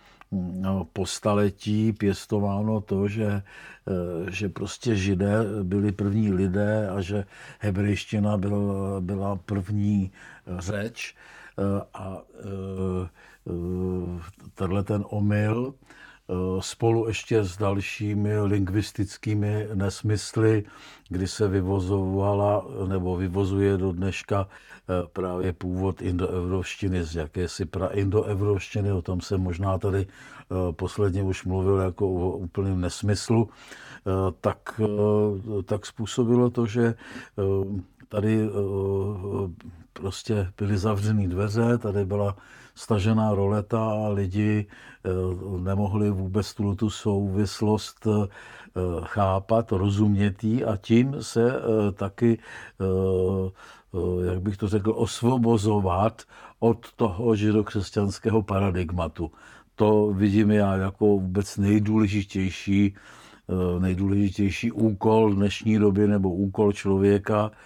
po 0.92 1.06
staletí 1.06 1.92
pěstováno 1.92 2.80
to, 2.80 3.08
že, 3.08 3.26
eh, 3.26 4.30
že 4.30 4.48
prostě 4.48 4.96
židé 4.96 5.44
byli 5.62 5.92
první 5.92 6.32
lidé 6.32 6.90
a 6.90 7.00
že 7.00 7.24
hebrejština 7.58 8.36
byl, 8.36 8.74
byla 9.00 9.36
první 9.36 10.10
řeč. 10.58 11.14
Eh, 11.58 11.82
a 11.94 12.18
eh, 12.40 13.08
tenhle 14.54 14.84
ten 14.84 15.04
omyl 15.08 15.74
spolu 16.60 17.08
ještě 17.08 17.44
s 17.44 17.56
dalšími 17.56 18.40
lingvistickými 18.40 19.68
nesmysly, 19.74 20.64
kdy 21.08 21.28
se 21.28 21.48
vyvozovala 21.48 22.66
nebo 22.88 23.16
vyvozuje 23.16 23.76
do 23.76 23.92
dneška 23.92 24.48
Eh, 24.88 25.06
právě 25.12 25.52
původ 25.52 26.02
indoevropštiny 26.02 27.04
z 27.04 27.16
jakési 27.16 27.64
praindoevropštiny, 27.64 28.92
o 28.92 29.02
tom 29.02 29.20
jsem 29.20 29.40
možná 29.40 29.78
tady 29.78 30.06
eh, 30.06 30.72
posledně 30.72 31.22
už 31.22 31.44
mluvil 31.44 31.76
jako 31.76 32.06
o 32.08 32.36
úplném 32.36 32.80
nesmyslu, 32.80 33.48
eh, 33.48 34.10
tak, 34.40 34.80
tak 35.64 35.86
způsobilo 35.86 36.50
to, 36.50 36.66
že 36.66 36.94
tady 38.08 38.50
prostě 39.92 40.52
byly 40.58 40.78
zavřené 40.78 41.28
dveře, 41.28 41.78
tady 41.78 42.04
byla 42.04 42.36
stažená 42.76 43.34
roleta 43.34 43.90
a 43.90 44.08
lidi 44.08 44.66
nemohli 45.58 46.10
vůbec 46.10 46.54
tu, 46.54 46.74
tu 46.74 46.90
souvislost 46.90 48.06
chápat, 49.02 49.72
rozumět 49.72 50.44
a 50.44 50.76
tím 50.76 51.16
se 51.22 51.52
taky 51.94 52.38
Eh, 53.96 54.26
jak 54.26 54.40
bych 54.40 54.56
to 54.56 54.68
řekl, 54.68 54.92
osvobozovat 54.96 56.22
od 56.58 56.92
toho 56.92 57.36
židokřesťanského 57.36 58.42
paradigmatu. 58.42 59.30
To 59.74 60.12
vidím 60.16 60.50
já 60.50 60.76
jako 60.76 61.06
vůbec 61.06 61.56
nejdůležitější, 61.56 62.94
eh, 62.94 63.80
nejdůležitější 63.80 64.72
úkol 64.72 65.34
dnešní 65.34 65.78
doby 65.78 66.08
nebo 66.08 66.30
úkol 66.30 66.72
člověka, 66.72 67.50
eh, 67.50 67.58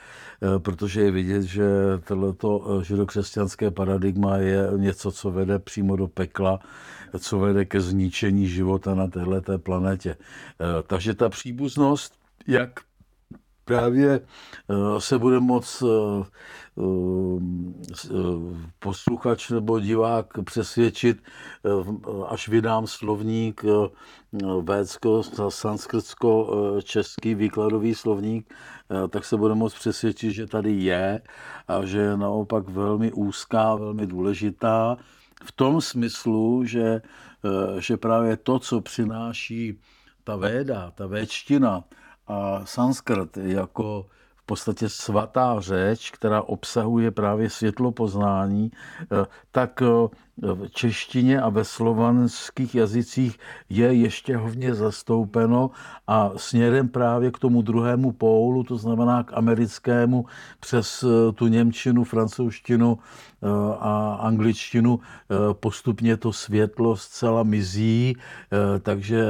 protože 0.59 1.01
je 1.01 1.11
vidět, 1.11 1.43
že 1.43 1.65
tohleto 2.05 2.81
židokřesťanské 2.83 3.71
paradigma 3.71 4.37
je 4.37 4.69
něco, 4.77 5.13
co 5.13 5.31
vede 5.31 5.59
přímo 5.59 5.97
do 5.97 6.09
pekla, 6.09 6.61
co 7.19 7.39
vede 7.39 7.65
ke 7.65 7.81
zničení 7.81 8.49
života 8.49 8.95
na 8.95 9.07
této 9.07 9.59
planetě. 9.59 10.17
Takže 10.87 11.15
ta 11.15 11.29
příbuznost, 11.29 12.15
jak 12.47 12.81
právě 13.71 14.21
eh, 14.21 15.01
se 15.01 15.19
bude 15.19 15.41
moc 15.41 15.83
eh, 15.83 16.25
eh, 16.79 16.83
posluchač 18.79 19.51
nebo 19.51 19.81
divák 19.81 20.27
přesvědčit, 20.45 21.23
až 22.29 22.49
vydám 22.49 22.87
slovník 22.87 23.65
védsko, 24.63 25.23
sanskrtsko, 25.49 26.57
český 26.83 27.35
výkladový 27.35 27.95
slovník, 27.95 28.55
tak 29.11 29.25
se 29.25 29.37
bude 29.37 29.55
moc 29.55 29.75
přesvědčit, 29.75 30.33
že 30.33 30.47
tady 30.47 30.73
je 30.73 31.21
a 31.69 31.85
že 31.85 31.99
je 31.99 32.17
naopak 32.17 32.69
velmi 32.69 33.13
úzká, 33.13 33.75
velmi 33.75 34.07
důležitá 34.07 34.97
v 35.45 35.53
tom 35.53 35.81
smyslu, 35.81 36.65
že, 36.65 37.03
že 37.79 37.97
právě 37.97 38.37
to, 38.37 38.59
co 38.59 38.81
přináší 38.81 39.79
ta 40.25 40.37
véda, 40.37 40.91
ta 40.95 41.07
véčtina, 41.07 41.85
a 42.27 42.67
sanskrt 42.67 43.37
jako 43.37 44.07
v 44.09 44.20
podstatě 44.51 44.89
svatá 44.89 45.61
řeč, 45.61 46.11
která 46.11 46.43
obsahuje 46.43 47.11
právě 47.11 47.51
světlo 47.51 47.93
poznání, 47.93 48.71
eh, 48.75 49.27
tak 49.53 49.83
eh, 49.83 49.87
v 50.43 50.71
češtině 50.71 51.41
a 51.41 51.49
ve 51.49 51.65
slovanských 51.65 52.75
jazycích 52.75 53.39
je 53.69 53.95
ještě 53.95 54.37
hodně 54.37 54.75
zastoupeno 54.75 55.71
a 56.07 56.33
směrem 56.37 56.89
právě 56.89 57.31
k 57.31 57.39
tomu 57.39 57.63
druhému 57.63 58.13
pólu, 58.13 58.65
to 58.65 58.77
znamená 58.77 59.23
k 59.23 59.37
americkému, 59.39 60.27
přes 60.61 61.05
eh, 61.05 61.33
tu 61.33 61.47
němčinu, 61.47 62.05
francouzštinu 62.05 62.99
a 63.81 64.21
angličtinu 64.21 65.01
postupně 65.53 66.17
to 66.17 66.33
světlo 66.33 66.97
zcela 66.97 67.43
mizí, 67.43 68.17
takže 68.83 69.25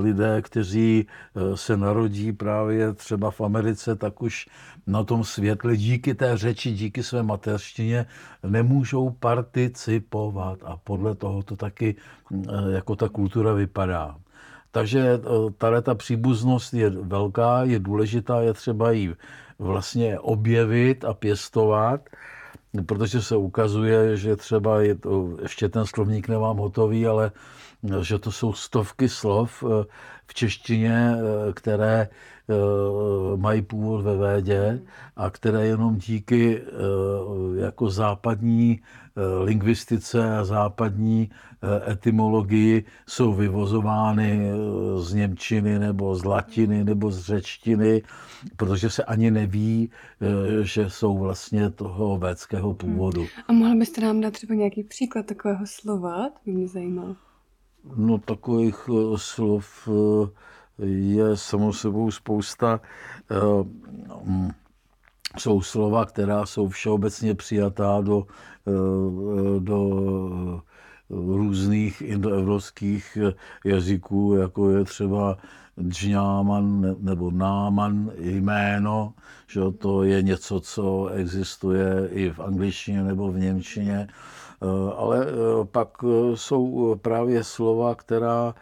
lidé, 0.00 0.42
kteří 0.42 1.06
se 1.54 1.76
narodí 1.76 2.32
právě 2.32 2.92
třeba 2.96 3.30
v 3.30 3.40
Americe, 3.40 3.71
tak 3.96 4.22
už 4.22 4.48
na 4.86 5.04
tom 5.04 5.24
světle 5.24 5.76
díky 5.76 6.14
té 6.14 6.36
řeči, 6.36 6.72
díky 6.72 7.02
své 7.02 7.22
mateřštině 7.22 8.06
nemůžou 8.42 9.10
participovat 9.10 10.58
a 10.64 10.76
podle 10.76 11.14
toho 11.14 11.42
to 11.42 11.56
taky 11.56 11.96
eh, 12.32 12.72
jako 12.72 12.96
ta 12.96 13.08
kultura 13.08 13.52
vypadá. 13.52 14.16
Takže 14.70 15.00
eh, 15.00 15.50
tady 15.58 15.82
ta 15.82 15.94
příbuznost 15.94 16.74
je 16.74 16.90
velká, 16.90 17.64
je 17.64 17.78
důležitá, 17.78 18.40
je 18.40 18.52
třeba 18.52 18.90
ji 18.90 19.14
vlastně 19.58 20.18
objevit 20.18 21.04
a 21.04 21.14
pěstovat, 21.14 22.00
protože 22.86 23.22
se 23.22 23.36
ukazuje, 23.36 24.16
že 24.16 24.36
třeba 24.36 24.80
je 24.80 24.94
to, 24.94 25.36
ještě 25.42 25.68
ten 25.68 25.86
slovník 25.86 26.28
nemám 26.28 26.56
hotový, 26.56 27.06
ale 27.06 27.32
že 28.00 28.18
to 28.18 28.32
jsou 28.32 28.52
stovky 28.52 29.08
slov 29.08 29.62
v 30.26 30.34
češtině, 30.34 31.14
které 31.54 32.08
Eh, 32.52 33.36
mají 33.36 33.62
původ 33.62 34.02
ve 34.02 34.16
Védě 34.16 34.82
a 35.16 35.30
které 35.30 35.66
jenom 35.66 35.96
díky 35.96 36.62
eh, 36.62 37.60
jako 37.60 37.90
západní 37.90 38.80
eh, 38.80 39.44
lingvistice 39.44 40.38
a 40.38 40.44
západní 40.44 41.30
etymologii 41.90 42.84
jsou 43.08 43.32
vyvozovány 43.32 44.50
z 44.96 45.14
Němčiny 45.14 45.78
nebo 45.78 46.16
z 46.16 46.24
latiny 46.24 46.84
nebo 46.84 47.10
z 47.10 47.20
řečtiny, 47.20 48.02
protože 48.56 48.90
se 48.90 49.04
ani 49.04 49.30
neví, 49.30 49.90
že 50.62 50.90
jsou 50.90 51.18
vlastně 51.18 51.70
toho 51.70 52.18
védského 52.18 52.74
původu. 52.74 53.26
A 53.48 53.52
mohl 53.52 53.76
byste 53.76 54.00
nám 54.00 54.20
dát 54.20 54.32
třeba 54.32 54.54
nějaký 54.54 54.82
příklad 54.82 55.26
takového 55.26 55.66
slova? 55.66 56.28
To 56.28 56.38
by 56.46 56.52
mě 56.52 56.68
zajímalo. 56.68 57.16
No 57.96 58.18
takových 58.18 58.88
slov 59.16 59.88
je 60.78 61.36
samo 61.36 61.72
sebou 61.72 62.10
spousta. 62.10 62.80
Eh, 63.30 63.34
mm, 64.24 64.50
jsou 65.38 65.62
slova, 65.62 66.04
která 66.04 66.46
jsou 66.46 66.68
všeobecně 66.68 67.34
přijatá 67.34 68.00
do, 68.00 68.26
eh, 68.68 69.60
do 69.60 70.62
různých 71.10 72.02
indoevropských 72.02 73.18
jazyků, 73.64 74.34
jako 74.34 74.70
je 74.70 74.84
třeba 74.84 75.36
džňáman 75.88 76.96
nebo 77.00 77.30
náman 77.30 78.10
jméno, 78.18 79.14
že 79.46 79.60
to 79.78 80.02
je 80.02 80.22
něco, 80.22 80.60
co 80.60 81.08
existuje 81.08 82.08
i 82.12 82.30
v 82.30 82.40
angličtině 82.40 83.02
nebo 83.02 83.32
v 83.32 83.38
němčině, 83.38 84.08
eh, 84.08 84.51
ale 84.96 85.26
pak 85.72 85.88
jsou 86.34 86.94
právě 87.02 87.44
slova, 87.44 87.94
která 87.94 88.54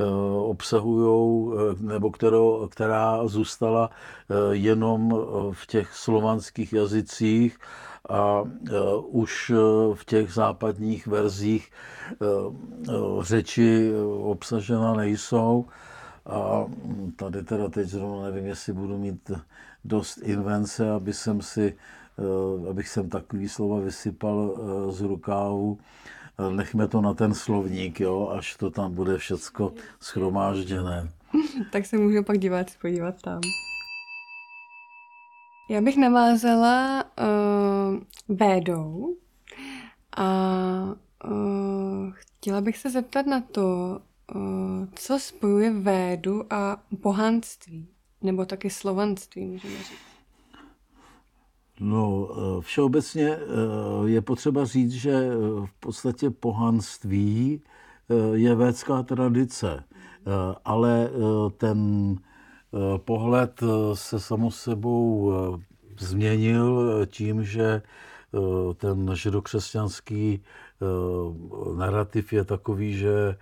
Eh, 0.00 0.04
obsahují, 0.44 1.52
eh, 1.54 1.74
nebo 1.82 2.10
kterou, 2.10 2.68
která 2.68 3.26
zůstala 3.26 3.90
eh, 4.30 4.34
jenom 4.54 5.10
v 5.52 5.66
těch 5.66 5.94
slovanských 5.94 6.72
jazycích 6.72 7.58
a 8.08 8.42
už 9.08 9.52
v 9.94 10.04
těch 10.04 10.32
západních 10.32 11.06
verzích 11.06 11.70
řeči 13.20 13.92
obsažena 14.22 14.94
nejsou. 14.94 15.66
A 16.26 16.64
tady 17.16 17.42
teda 17.42 17.68
teď 17.68 17.88
zrovna 17.88 18.22
nevím, 18.30 18.46
jestli 18.46 18.72
budu 18.72 18.98
mít 18.98 19.30
dost 19.84 20.18
invence, 20.18 20.90
aby 20.90 21.12
jsem 21.12 21.42
si, 21.42 21.76
abych 22.70 22.88
jsem 22.88 23.08
takový 23.08 23.48
slova 23.48 23.80
vysypal 23.80 24.54
z 24.90 25.00
rukávu 25.00 25.78
nechme 26.50 26.88
to 26.88 27.00
na 27.00 27.14
ten 27.14 27.34
slovník, 27.34 28.00
jo, 28.00 28.28
až 28.28 28.56
to 28.56 28.70
tam 28.70 28.94
bude 28.94 29.18
všecko 29.18 29.72
schromážděné. 30.00 31.12
tak 31.72 31.86
se 31.86 31.98
můžu 31.98 32.22
pak 32.24 32.38
diváci 32.38 32.78
podívat 32.80 33.22
tam. 33.22 33.40
Já 35.70 35.80
bych 35.80 35.96
navázala 35.96 37.04
uh, 37.04 38.36
Védou 38.36 39.16
a 40.16 40.28
uh, 41.24 42.12
chtěla 42.12 42.60
bych 42.60 42.78
se 42.78 42.90
zeptat 42.90 43.26
na 43.26 43.40
to, 43.40 44.00
uh, 44.34 44.86
co 44.94 45.18
spojuje 45.18 45.70
Védu 45.70 46.52
a 46.52 46.82
pohanství, 47.02 47.88
nebo 48.22 48.44
taky 48.44 48.70
slovanství, 48.70 49.46
můžeme 49.46 49.78
říct. 49.78 50.07
No, 51.80 52.28
všeobecně 52.60 53.38
je 54.04 54.20
potřeba 54.20 54.64
říct, 54.64 54.92
že 54.92 55.30
v 55.64 55.72
podstatě 55.80 56.30
pohanství 56.30 57.60
je 58.32 58.54
védská 58.54 59.02
tradice, 59.02 59.84
ale 60.64 61.10
ten 61.56 62.16
Eh, 62.74 62.98
pohled 62.98 63.62
eh, 63.62 63.96
se 63.96 64.20
samo 64.20 64.50
sebou 64.50 65.32
eh, 65.32 65.64
změnil 65.98 67.06
tím, 67.06 67.44
že 67.44 67.82
ten 68.76 69.10
židokřesťanský 69.14 70.42
narrativ 71.76 72.32
je 72.32 72.44
takový, 72.44 72.94
že 72.94 73.36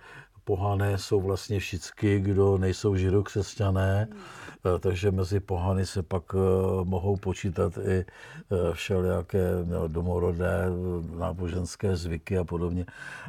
pohané 0.47 0.97
jsou 0.97 1.21
vlastně 1.21 1.59
všichni, 1.59 2.19
kdo 2.19 2.57
nejsou 2.57 2.95
židokřesťané, 2.95 4.07
takže 4.79 5.11
mezi 5.11 5.39
pohany 5.39 5.85
se 5.85 6.03
pak 6.03 6.35
mohou 6.83 7.15
počítat 7.17 7.77
i 7.77 8.05
všelijaké 8.73 9.49
domorodé 9.87 10.65
náboženské 11.19 11.95
zvyky 11.95 12.37
a 12.37 12.43
podobně. 12.43 12.85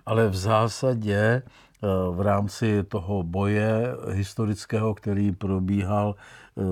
Ale 0.06 0.28
v 0.28 0.36
zásadě 0.36 1.42
Eh, 1.82 1.86
v 2.10 2.20
rámci 2.20 2.82
toho 2.82 3.22
boje 3.22 3.94
historického, 4.10 4.94
který 4.94 5.32
probíhal 5.32 6.14
eh, 6.14 6.62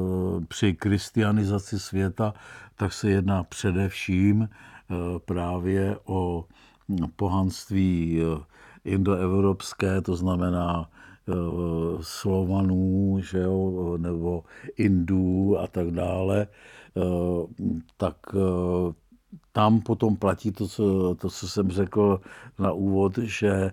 při 0.49 0.75
kristianizaci 0.75 1.79
světa, 1.79 2.35
tak 2.77 2.93
se 2.93 3.11
jedná 3.11 3.45
především 3.45 4.49
eh, 4.51 4.95
právě 5.19 5.97
o 6.05 6.45
pohanství 7.17 8.21
indoevropské, 8.87 10.01
to 10.01 10.17
znamená 10.17 10.91
Slovanů, 12.01 13.19
že 13.23 13.39
jo, 13.39 13.97
nebo 13.99 14.45
Indů 14.77 15.59
a 15.59 15.67
tak 15.67 15.91
dále, 15.91 16.47
tak 17.97 18.17
tam 19.53 19.81
potom 19.81 20.17
platí 20.17 20.53
to, 20.53 20.69
co, 20.69 21.15
to, 21.15 21.31
co 21.31 21.49
jsem 21.49 21.71
řekl 21.71 22.21
na 22.59 22.73
úvod, 22.73 23.19
že 23.19 23.73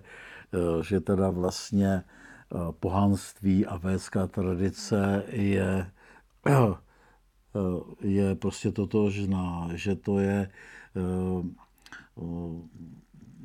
Eh, 0.54 0.82
že 0.82 1.00
teda 1.00 1.30
vlastně 1.30 1.88
eh, 1.88 2.58
pohanství 2.80 3.66
a 3.66 3.76
védská 3.76 4.26
tradice 4.26 5.22
je, 5.28 5.90
eh, 6.46 6.74
je 8.00 8.34
prostě 8.34 8.72
totožná, 8.72 9.68
že 9.74 9.96
to 9.96 10.18
je 10.18 10.50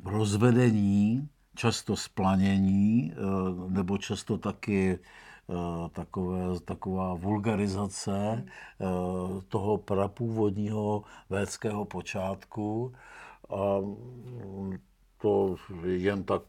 rozvedení, 0.04 1.28
často 1.60 1.96
splanění, 1.96 3.12
nebo 3.68 3.98
často 3.98 4.38
taky 4.38 4.98
takové, 5.92 6.60
taková 6.64 7.14
vulgarizace 7.14 8.44
toho 9.48 9.78
prapůvodního 9.78 11.04
védského 11.30 11.84
počátku. 11.84 12.92
A 13.50 13.80
mm, 13.80 14.78
to 15.20 15.56
jen 15.84 16.24
tak 16.24 16.42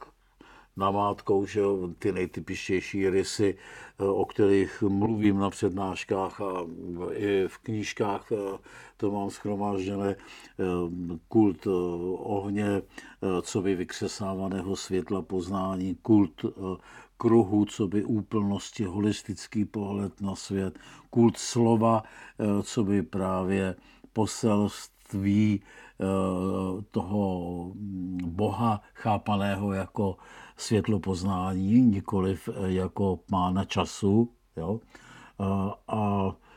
namátkou, 0.77 1.45
že 1.45 1.61
ty 1.99 2.11
nejtypičtější 2.11 3.09
rysy, 3.09 3.57
eh, 3.99 4.03
o 4.03 4.25
kterých 4.25 4.81
mluvím 4.81 5.39
na 5.39 5.49
přednáškách 5.49 6.41
a 6.41 6.65
i 7.11 7.47
v 7.47 7.57
knížkách 7.57 8.31
eh, 8.31 8.57
to 9.01 9.11
mám 9.11 9.29
schromážděné, 9.29 10.09
eh, 10.09 10.63
kult 11.27 11.67
ohně, 12.17 12.81
co 13.41 13.61
by 13.61 13.75
vykřesávaného 13.75 14.75
světla 14.75 15.21
poznání, 15.21 15.95
kult 16.01 16.45
kruhu, 17.17 17.65
co 17.65 17.87
by 17.87 18.03
úplnosti, 18.03 18.83
holistický 18.83 19.65
pohled 19.65 20.21
na 20.21 20.35
svět, 20.35 20.79
kult 21.09 21.37
slova, 21.37 22.03
co 22.63 22.83
by 22.83 23.03
právě 23.03 23.75
poselství 24.13 25.61
toho 26.91 27.71
Boha 28.25 28.81
chápaného 28.93 29.73
jako 29.73 30.17
světlo 30.61 30.99
poznání, 30.99 31.81
nikoliv 31.81 32.49
eh, 32.49 32.71
jako 32.71 33.19
pána 33.29 33.65
času. 33.65 34.29
Jo? 34.57 34.79
A, 35.39 35.75
a 35.87 36.29
eh, 36.29 36.50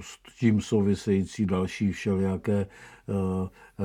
s 0.00 0.38
tím 0.38 0.60
související 0.60 1.46
další 1.46 1.92
všelijaké 1.92 2.60
eh, 2.60 2.66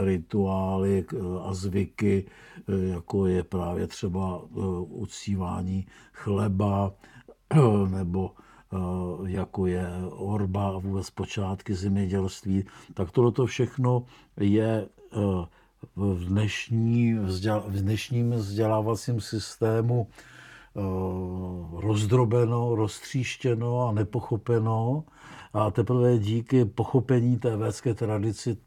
rituály 0.05 1.05
a 1.41 1.53
zvyky, 1.53 2.25
jako 2.67 3.25
je 3.27 3.43
právě 3.43 3.87
třeba 3.87 4.41
uctívání 4.81 5.85
chleba 6.13 6.93
nebo 7.89 8.31
jako 9.27 9.65
je 9.65 9.87
orba 10.09 10.67
a 10.67 10.77
vůbec 10.77 11.09
počátky 11.09 11.75
zemědělství, 11.75 12.65
tak 12.93 13.11
tohle 13.11 13.31
všechno 13.45 14.05
je 14.39 14.87
v, 15.95 16.25
dnešní, 16.25 17.13
v 17.67 17.81
dnešním 17.81 18.31
vzdělávacím 18.31 19.21
systému 19.21 20.07
rozdrobeno, 21.73 22.75
roztříštěno 22.75 23.87
a 23.87 23.91
nepochopeno. 23.91 25.03
A 25.55 25.71
teprve 25.71 26.17
díky 26.17 26.65
pochopení 26.65 27.39
té 27.39 27.57
védské 27.57 27.93
tradici, 27.93 28.57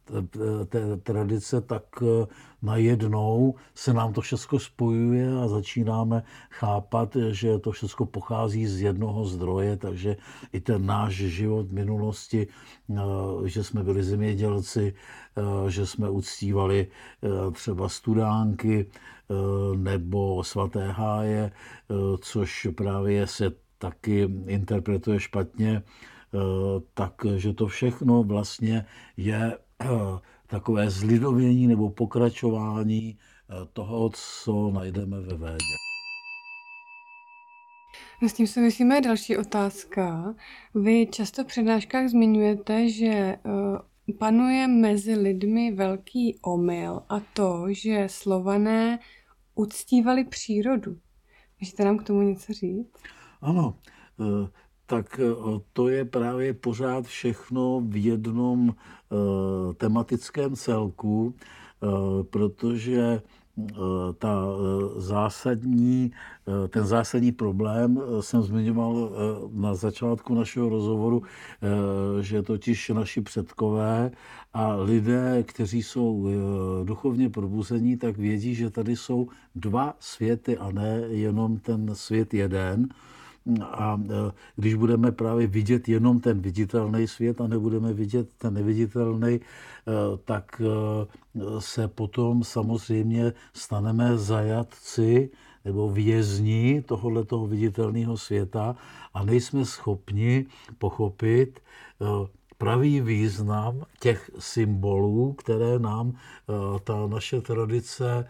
té 0.68 0.96
tradice, 0.96 1.61
tak 1.61 1.83
eh, 2.03 2.27
najednou 2.62 3.55
se 3.74 3.92
nám 3.92 4.12
to 4.12 4.20
všechno 4.20 4.59
spojuje 4.59 5.40
a 5.40 5.48
začínáme 5.48 6.22
chápat, 6.51 7.16
že 7.31 7.59
to 7.59 7.70
všechno 7.70 8.07
pochází 8.07 8.66
z 8.66 8.81
jednoho 8.81 9.24
zdroje, 9.24 9.77
takže 9.77 10.16
i 10.53 10.61
ten 10.61 10.87
náš 10.87 11.14
život 11.14 11.66
v 11.68 11.72
minulosti, 11.72 12.46
eh, 12.90 12.94
že 13.44 13.64
jsme 13.64 13.83
byli 13.85 14.03
zemědělci, 14.03 14.94
eh, 15.37 15.70
že 15.70 15.87
jsme 15.87 16.11
uctívali 16.11 16.87
třeba 17.53 17.88
studánky 17.88 18.87
nebo 19.77 20.44
svaté 20.44 20.92
háje, 20.92 21.53
což 22.20 22.68
právě 22.74 23.27
se 23.27 23.53
taky 23.79 24.29
interpretuje 24.46 25.20
špatně, 25.20 25.83
takže 26.95 27.53
to 27.53 27.67
všechno 27.67 28.23
vlastně 28.23 28.87
je 29.17 29.59
eh, 29.81 29.87
takové 30.47 30.91
zlidovění 30.91 31.67
nebo 31.67 31.91
pokračování 31.91 33.19
eh, 33.19 33.55
toho, 33.73 34.11
co 34.14 34.71
najdeme 34.71 35.21
ve 35.21 35.37
Védě. 35.37 35.75
No 38.23 38.29
s 38.29 38.33
tím 38.33 38.47
se 38.47 38.61
myslíme 38.61 39.01
další 39.01 39.37
otázka. 39.37 40.35
Vy 40.75 41.07
často 41.07 41.45
v 41.45 41.47
přednáškách 41.47 42.09
zmiňujete, 42.09 42.88
že 42.88 43.37
panuje 44.19 44.69
mezi 44.69 45.14
lidmi 45.14 45.73
velký 45.73 46.38
omyl 46.43 47.03
a 47.09 47.21
to, 47.21 47.64
že 47.69 48.07
slované 48.11 48.99
uctívali 49.55 50.25
přírodu. 50.25 50.97
Můžete 51.61 51.85
nám 51.85 51.99
k 51.99 52.03
tomu 52.03 52.23
něco 52.23 52.53
říct? 52.53 52.93
Ano, 53.41 53.79
tak 54.88 55.20
eh, 55.20 55.61
to 55.72 55.88
je 55.88 56.05
právě 56.05 56.55
pořád 56.55 57.05
všechno 57.05 57.83
v 57.85 58.05
jednom 58.05 58.72
eh, 58.72 59.74
tematickém 59.74 60.57
celku, 60.57 61.35
eh, 61.37 61.87
protože 62.24 63.22
ta 64.18 64.42
zásadní, 64.96 66.12
ten 66.68 66.87
zásadní 66.87 67.33
problém 67.33 68.01
jsem 68.20 68.42
zmiňoval 68.42 69.11
na 69.53 69.74
začátku 69.74 70.35
našeho 70.35 70.68
rozhovoru, 70.68 71.22
že 72.20 72.42
totiž 72.42 72.88
naši 72.88 73.20
předkové 73.20 74.11
a 74.55 74.74
lidé, 74.74 75.42
kteří 75.42 75.83
jsou 75.83 76.27
duchovně 76.85 77.31
probuzení, 77.31 77.96
tak 77.96 78.16
vědí, 78.16 78.55
že 78.55 78.70
tady 78.70 78.96
jsou 78.96 79.29
dva 79.55 79.96
světy 80.01 80.59
a 80.59 80.70
ne 80.72 81.03
jenom 81.09 81.59
ten 81.59 81.94
svět 81.94 82.35
jeden. 82.35 82.88
A 83.62 84.01
e, 84.11 84.33
když 84.57 84.74
budeme 84.74 85.12
právě 85.12 85.46
vidět 85.46 85.88
jenom 85.88 86.20
ten 86.20 86.40
viditelný 86.40 87.07
svět 87.07 87.40
a 87.40 87.46
nebudeme 87.46 87.92
vidět 87.92 88.29
ten 88.38 88.55
neviditelný, 88.55 89.35
e, 89.35 89.40
tak 90.24 90.61
e, 90.61 91.61
se 91.61 91.88
potom 91.88 92.44
samozřejmě 92.44 93.33
staneme 93.53 94.18
zajatci 94.18 95.31
nebo 95.64 95.90
vězni 95.90 96.83
tohoto 96.87 97.46
viditelného 97.46 98.16
světa 98.16 98.77
a 99.14 99.24
nejsme 99.24 99.64
schopni 99.64 100.46
pochopit 100.79 101.61
pravý 102.59 103.01
význam 103.01 103.83
těch 104.01 104.31
symbolů, 104.38 105.33
které 105.33 105.79
nám 105.79 106.12
ta 106.85 107.07
naše 107.07 107.40
tradice 107.40 108.29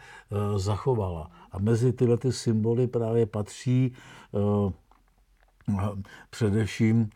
zachovala. 0.56 1.30
A 1.52 1.58
mezi 1.58 1.92
tyhle 1.92 2.16
ty 2.16 2.32
symboly 2.32 2.86
právě 2.86 3.26
patří 3.26 3.92
především 6.30 7.10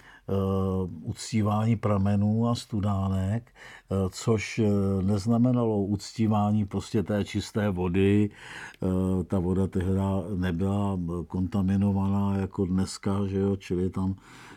uctívání 1.03 1.77
pramenů 1.77 2.49
a 2.49 2.55
studánek, 2.55 3.53
což 4.11 4.61
neznamenalo 5.03 5.83
uctívání 5.83 6.65
prostě 6.65 7.03
té 7.03 7.25
čisté 7.25 7.71
vody. 7.71 8.31
Ta 9.27 9.39
voda 9.39 9.67
tehdy 9.67 9.91
nebyla 10.37 10.99
kontaminovaná 11.27 12.37
jako 12.37 12.67
dneska, 12.67 13.27
že 13.27 13.39
jo? 13.39 13.57
čili 13.57 13.91
tam 13.91 14.15
Eh, 14.15 14.52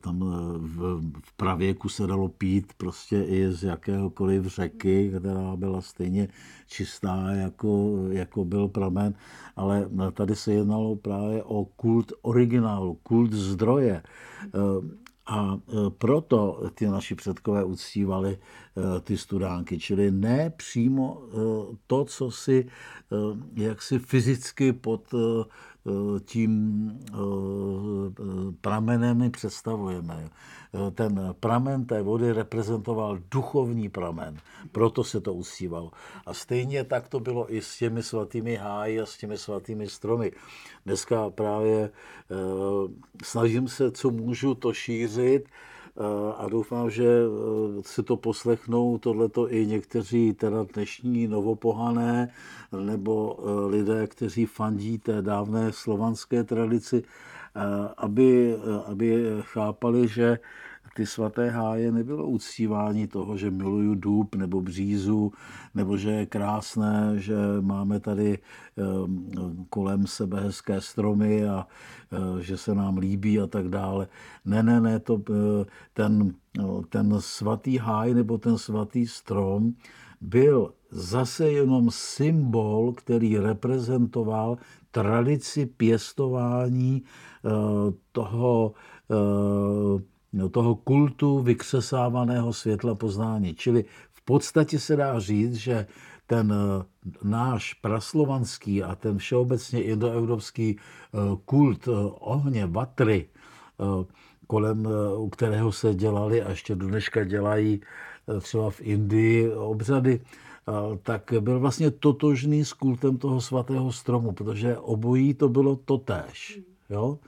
tam 0.00 0.22
eh, 0.22 0.58
v, 0.58 1.10
pravěku 1.36 1.88
se 1.88 2.06
dalo 2.06 2.28
pít 2.28 2.72
prostě 2.76 3.22
i 3.22 3.52
z 3.52 3.62
jakéhokoliv 3.62 4.46
řeky, 4.46 5.12
která 5.18 5.56
byla 5.56 5.80
stejně 5.80 6.28
čistá, 6.66 7.30
jako, 7.30 7.96
jako 8.10 8.44
byl 8.44 8.68
pramen, 8.68 9.14
ale 9.56 9.88
tady 10.12 10.36
se 10.36 10.52
jednalo 10.52 10.96
právě 10.96 11.42
o 11.42 11.64
kult 11.64 12.12
originálu, 12.22 12.94
kult 13.02 13.32
zdroje. 13.32 14.02
Eh, 14.46 15.06
a 15.28 15.58
proto 15.98 16.70
ty 16.74 16.86
naši 16.86 17.14
předkové 17.14 17.64
uctívali 17.64 18.38
ty 19.00 19.16
studánky, 19.16 19.78
čili 19.78 20.10
ne 20.10 20.50
přímo 20.50 21.22
to, 21.86 22.04
co 22.04 22.30
si 22.30 22.66
jaksi 23.56 23.98
fyzicky 23.98 24.72
pod 24.72 25.14
Eh, 25.14 25.44
tím 26.24 26.90
eh, 27.08 27.16
pramenem 28.60 29.18
my 29.18 29.30
představujeme. 29.30 30.28
Eh, 30.28 30.90
ten 30.90 31.34
pramen 31.40 31.84
té 31.84 32.02
vody 32.02 32.32
reprezentoval 32.32 33.18
duchovní 33.30 33.88
pramen, 33.88 34.36
proto 34.72 35.04
se 35.04 35.20
to 35.20 35.34
usívalo. 35.34 35.90
A 36.26 36.34
stejně 36.34 36.84
tak 36.84 37.08
to 37.08 37.20
bylo 37.20 37.54
i 37.54 37.62
s 37.62 37.78
těmi 37.78 38.02
svatými 38.02 38.56
háji 38.56 39.00
a 39.00 39.06
s 39.06 39.16
těmi 39.16 39.38
svatými 39.38 39.88
stromy. 39.88 40.32
Dneska 40.86 41.30
právě 41.30 41.90
snažím 43.24 43.68
se, 43.68 43.90
co 43.90 44.10
můžu, 44.10 44.54
to 44.54 44.72
šířit, 44.72 45.48
a 46.38 46.48
doufám, 46.48 46.90
že 46.90 47.04
eh, 47.04 47.82
si 47.82 48.02
to 48.02 48.16
poslechnou 48.16 48.98
tohleto 48.98 49.52
i 49.52 49.66
někteří 49.66 50.34
teda 50.34 50.66
dnešní 50.74 51.28
novopohané 51.28 52.28
nebo 52.80 53.38
eh, 53.38 53.70
lidé, 53.70 54.06
kteří 54.06 54.46
fandí 54.46 54.98
té 54.98 55.22
dávné 55.22 55.72
slovanské 55.72 56.44
tradici, 56.44 57.02
eh, 57.02 57.60
aby, 57.96 58.56
aby 58.86 59.24
chápali, 59.40 60.08
že 60.08 60.38
ty 60.96 61.06
svaté 61.06 61.50
háje 61.50 61.92
nebylo 61.92 62.26
uctívání 62.26 63.06
toho, 63.06 63.36
že 63.36 63.50
miluju 63.50 63.94
důb 63.94 64.34
nebo 64.34 64.60
břízu, 64.60 65.32
nebo 65.74 65.96
že 65.96 66.10
je 66.10 66.26
krásné, 66.26 67.12
že 67.16 67.36
máme 67.60 68.00
tady 68.00 68.38
ehm, 68.76 69.66
kolem 69.70 70.06
sebe 70.06 70.40
hezké 70.40 70.80
stromy 70.80 71.48
a 71.48 71.66
eh, 72.12 72.42
že 72.42 72.56
se 72.56 72.74
nám 72.74 72.98
líbí 72.98 73.40
a 73.40 73.46
tak 73.46 73.68
dále. 73.68 74.08
Ne, 74.44 74.62
ne, 74.62 74.80
ne, 74.80 75.00
to, 75.00 75.20
eh, 75.30 75.64
ten, 75.92 76.34
no, 76.58 76.82
ten 76.88 77.20
svatý 77.20 77.76
háj 77.76 78.14
nebo 78.14 78.38
ten 78.38 78.58
svatý 78.58 79.06
strom 79.06 79.74
byl 80.20 80.72
zase 80.90 81.50
jenom 81.50 81.90
symbol, 81.90 82.92
který 82.92 83.38
reprezentoval 83.38 84.56
tradici 84.90 85.66
pěstování 85.66 87.02
eh, 87.44 87.48
toho 88.12 88.72
toho 90.50 90.74
kultu 90.74 91.38
vykřesávaného 91.38 92.52
světla 92.52 92.94
poznání. 92.94 93.54
Čili 93.54 93.84
v 94.12 94.24
podstatě 94.24 94.78
se 94.78 94.96
dá 94.96 95.20
říct, 95.20 95.54
že 95.54 95.86
ten 96.26 96.52
eh, 96.52 96.84
náš 97.22 97.74
praslovanský 97.74 98.82
a 98.82 98.94
ten 98.94 99.18
všeobecně 99.18 99.82
indoevropský 99.82 100.76
eh, 100.76 101.18
kult 101.44 101.88
eh, 101.88 101.90
ohně, 102.20 102.66
vatry, 102.66 103.28
kolem 104.46 104.88
u 105.16 105.28
kterého 105.28 105.72
se 105.72 105.94
dělali 105.94 106.42
a 106.42 106.50
ještě 106.50 106.74
dneška 106.74 107.24
dělají 107.24 107.80
třeba 108.40 108.70
v 108.70 108.80
Indii 108.80 109.52
obřady, 109.52 110.20
tak 111.02 111.32
byl 111.40 111.60
vlastně 111.60 111.90
totožný 111.90 112.64
s 112.64 112.72
kultem 112.72 113.16
toho 113.16 113.40
svatého 113.40 113.92
stromu, 113.92 114.32
protože 114.32 114.78
obojí 114.78 115.34
to 115.34 115.48
bylo 115.48 115.76
totéž. 115.76 116.60
Jo? 116.90 117.18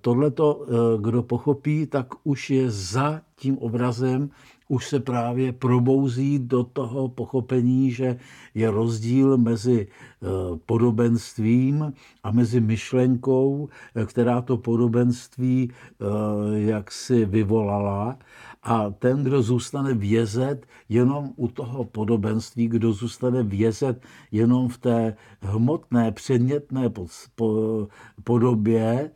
Tohle 0.00 0.30
to, 0.30 0.66
eh, 0.66 0.72
kdo 1.00 1.22
pochopí, 1.22 1.86
tak 1.86 2.06
už 2.24 2.50
je 2.50 2.70
za 2.70 3.20
tím 3.36 3.58
obrazem, 3.58 4.30
už 4.68 4.88
se 4.88 5.00
právě 5.00 5.52
probouzí 5.52 6.38
do 6.38 6.64
toho 6.64 7.08
pochopení, 7.08 7.90
že 7.90 8.18
je 8.54 8.70
rozdíl 8.70 9.36
mezi 9.36 9.86
eh, 9.88 10.26
podobenstvím 10.66 11.92
a 12.22 12.30
mezi 12.30 12.60
myšlenkou, 12.60 13.68
eh, 13.94 14.06
která 14.06 14.40
to 14.42 14.56
podobenství 14.56 15.70
jaksi 16.54 17.24
vyvolala. 17.24 18.18
A 18.62 18.90
ten, 18.90 19.24
kdo 19.24 19.42
zůstane 19.42 19.94
vězet 19.94 20.66
jenom 20.88 21.30
u 21.36 21.48
toho 21.48 21.84
podobenství, 21.84 22.68
kdo 22.68 22.92
zůstane 22.92 23.42
vězet 23.42 24.02
jenom 24.32 24.68
v 24.68 24.78
té 24.78 25.16
hmotné, 25.40 26.12
předmětné 26.12 26.90
podobě, 28.24 29.10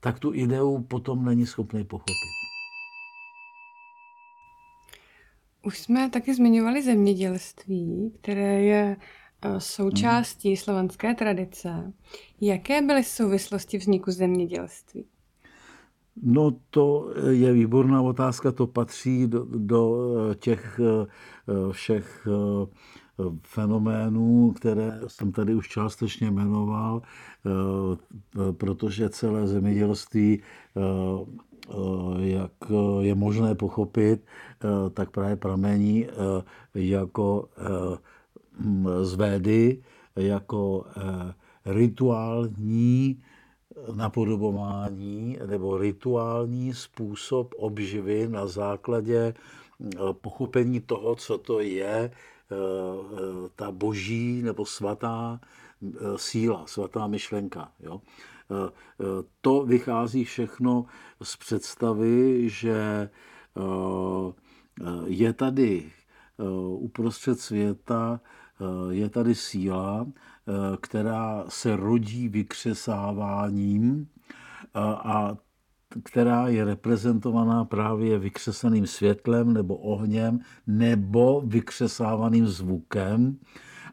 tak 0.00 0.18
tu 0.18 0.34
ideu 0.34 0.78
potom 0.88 1.24
není 1.24 1.46
schopný 1.46 1.84
pochopit. 1.84 2.14
Už 5.66 5.78
jsme 5.78 6.10
taky 6.10 6.34
zmiňovali 6.34 6.82
zemědělství, 6.82 8.12
které 8.20 8.62
je 8.62 8.96
eh, 9.42 9.60
součástí 9.60 10.48
hmm. 10.48 10.56
slovanské 10.56 11.14
tradice. 11.14 11.92
Jaké 12.40 12.82
byly 12.82 13.04
souvislosti 13.04 13.78
vzniku 13.78 14.10
zemědělství? 14.10 15.06
No 16.22 16.56
to 16.70 17.14
je 17.30 17.52
výborná 17.52 18.02
otázka, 18.02 18.52
to 18.52 18.66
patří 18.66 19.26
do, 19.26 19.44
do 19.44 19.96
eh, 20.30 20.34
těch 20.34 20.80
všech 21.72 22.28
fenoménů, 23.42 24.52
které 24.56 25.00
jsem 25.06 25.32
tady 25.32 25.54
už 25.54 25.68
částečně 25.68 26.30
jmenoval, 26.30 27.02
eh, 27.02 28.52
protože 28.52 29.08
celé 29.08 29.46
zemědělství, 29.46 30.42
eh, 30.76 30.80
eh, 31.70 31.74
jak 32.18 32.52
je 33.00 33.14
možné 33.14 33.54
pochopit, 33.54 34.24
tak 34.94 35.10
právě 35.10 35.36
pramení 35.36 36.06
jako 36.74 37.48
z 39.02 39.14
Védy, 39.14 39.82
jako 40.16 40.84
rituální 41.66 43.22
napodobování 43.94 45.38
nebo 45.46 45.78
rituální 45.78 46.74
způsob 46.74 47.54
obživy 47.58 48.28
na 48.28 48.46
základě 48.46 49.34
pochopení 50.20 50.80
toho, 50.80 51.14
co 51.14 51.38
to 51.38 51.60
je 51.60 52.10
Eh, 52.10 52.10
ta 53.56 53.72
boží 53.72 54.42
nebo 54.42 54.66
svatá 54.66 55.40
eh, 55.40 55.88
síla, 56.16 56.66
svatá 56.66 57.06
myšlenka. 57.06 57.72
Jo? 57.80 58.00
Eh, 58.50 58.70
to 59.40 59.62
vychází 59.66 60.24
všechno 60.24 60.86
z 61.22 61.36
představy, 61.36 62.48
že 62.48 63.10
je 65.06 65.32
tady 65.32 65.92
uprostřed 66.78 67.40
světa, 67.40 68.20
je 68.90 69.08
tady 69.08 69.34
síla, 69.34 70.06
která 70.80 71.44
se 71.48 71.76
rodí 71.76 72.28
vykřesáváním 72.28 74.08
a 74.94 75.36
která 76.04 76.48
je 76.48 76.64
reprezentovaná 76.64 77.64
právě 77.64 78.18
vykřesaným 78.18 78.86
světlem 78.86 79.52
nebo 79.52 79.76
ohněm 79.76 80.40
nebo 80.66 81.42
vykřesávaným 81.46 82.46
zvukem 82.46 83.38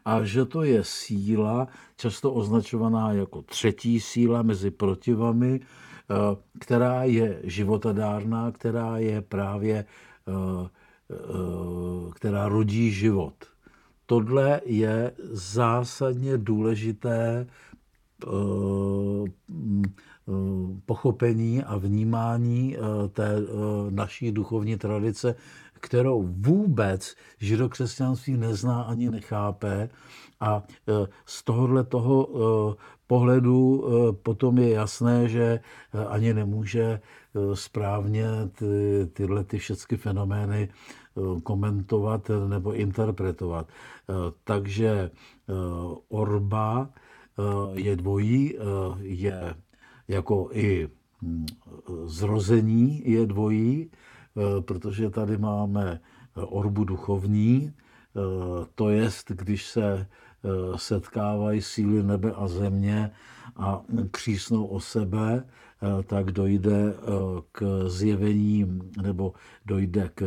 a 0.04 0.24
že 0.24 0.44
to 0.44 0.62
je 0.62 0.84
síla, 0.84 1.68
často 1.96 2.32
označovaná 2.32 3.12
jako 3.12 3.42
třetí 3.42 4.00
síla 4.00 4.42
mezi 4.42 4.70
protivami, 4.70 5.60
eh, 5.60 6.14
která 6.60 7.04
je 7.04 7.40
životadárná, 7.44 8.52
která 8.52 8.98
je 8.98 9.22
právě, 9.22 9.84
eh, 10.28 10.68
eh, 11.10 11.16
která 12.14 12.48
rodí 12.48 12.92
život. 12.92 13.34
Tohle 14.06 14.60
je 14.64 15.12
zásadně 15.32 16.38
důležité 16.38 17.46
pochopení 20.86 21.62
a 21.62 21.76
vnímání 21.76 22.76
eh, 22.76 23.08
té 23.08 23.36
eh, 23.36 23.42
naší 23.90 24.32
duchovní 24.32 24.76
tradice, 24.76 25.34
kterou 25.80 26.22
vůbec 26.22 27.14
židokřesťanství 27.38 28.36
nezná 28.36 28.82
ani 28.82 29.10
nechápe. 29.10 29.88
A 30.40 30.62
z 31.26 31.44
tohohle 31.44 31.84
toho 31.84 32.28
pohledu 33.06 33.84
potom 34.22 34.58
je 34.58 34.70
jasné, 34.70 35.28
že 35.28 35.60
ani 36.08 36.34
nemůže 36.34 37.00
správně 37.54 38.24
ty, 38.58 39.06
tyhle 39.12 39.44
ty 39.44 39.58
všechny 39.58 39.96
fenomény 39.96 40.68
komentovat 41.42 42.30
nebo 42.48 42.72
interpretovat. 42.72 43.68
Takže 44.44 45.10
orba 46.08 46.88
je 47.74 47.96
dvojí, 47.96 48.58
je 49.00 49.54
jako 50.08 50.48
i 50.52 50.88
hm, 51.22 51.46
zrození 52.04 53.10
je 53.10 53.26
dvojí, 53.26 53.90
protože 54.60 55.10
tady 55.10 55.38
máme 55.38 56.00
orbu 56.34 56.84
duchovní, 56.84 57.72
to 58.74 58.88
jest, 58.88 59.30
když 59.30 59.66
se 59.66 60.06
setkávají 60.76 61.62
síly 61.62 62.02
nebe 62.02 62.32
a 62.32 62.48
země 62.48 63.10
a 63.56 63.82
křísnou 64.10 64.66
o 64.66 64.80
sebe, 64.80 65.46
tak 66.06 66.32
dojde 66.32 66.94
k 67.52 67.84
zjevení 67.88 68.80
nebo 69.02 69.32
dojde 69.66 70.10
k, 70.14 70.24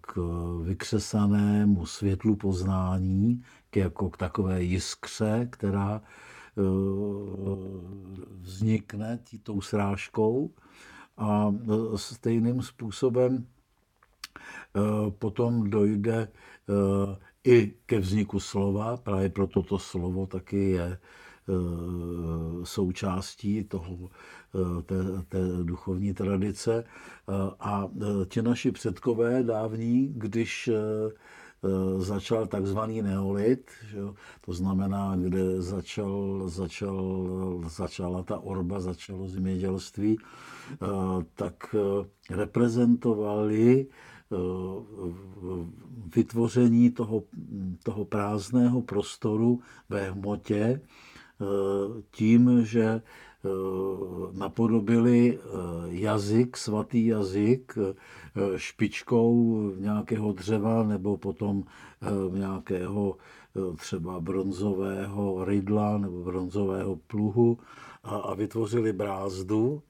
k 0.00 0.18
vykřesanému 0.62 1.86
světlu 1.86 2.36
poznání, 2.36 3.42
k 3.70 3.76
jako 3.76 4.10
k 4.10 4.16
takové 4.16 4.62
jiskře, 4.62 5.48
která 5.50 6.02
vznikne 8.40 9.18
tou 9.42 9.60
srážkou 9.60 10.50
a 11.16 11.54
stejným 11.96 12.62
způsobem 12.62 13.46
potom 15.18 15.70
dojde 15.70 16.28
i 17.44 17.74
ke 17.86 17.98
vzniku 17.98 18.40
slova, 18.40 18.96
právě 18.96 19.28
proto 19.30 19.62
to 19.62 19.78
slovo 19.78 20.26
taky 20.26 20.70
je 20.70 20.98
součástí 22.64 23.64
toho, 23.64 24.10
té, 24.86 24.94
té 25.28 25.38
duchovní 25.62 26.14
tradice. 26.14 26.84
A 27.60 27.88
ti 28.28 28.42
naši 28.42 28.72
předkové 28.72 29.42
dávní, 29.42 30.12
když 30.16 30.70
začal 31.98 32.46
takzvaný 32.46 33.02
neolit, 33.02 33.70
že 33.90 33.98
to 34.40 34.52
znamená, 34.52 35.16
kde 35.16 35.62
začal, 35.62 36.42
začal, 36.46 37.60
začala 37.68 38.22
ta 38.22 38.38
orba, 38.38 38.80
začalo 38.80 39.28
zemědělství, 39.28 40.18
tak 41.34 41.74
reprezentovali 42.30 43.86
vytvoření 46.16 46.90
toho, 46.90 47.22
toho 47.82 48.04
prázdného 48.04 48.82
prostoru 48.82 49.60
ve 49.88 50.10
hmotě 50.10 50.80
tím, 52.10 52.64
že 52.64 53.02
napodobili 54.32 55.38
jazyk, 55.88 56.56
svatý 56.56 57.06
jazyk, 57.06 57.78
špičkou 58.56 59.60
nějakého 59.76 60.32
dřeva 60.32 60.82
nebo 60.82 61.16
potom 61.16 61.64
nějakého 62.32 63.16
třeba 63.76 64.20
bronzového 64.20 65.44
rydla 65.44 65.98
nebo 65.98 66.24
bronzového 66.24 66.96
pluhu 66.96 67.58
a, 68.04 68.16
a 68.16 68.34
vytvořili 68.34 68.92
brázdu 68.92 69.82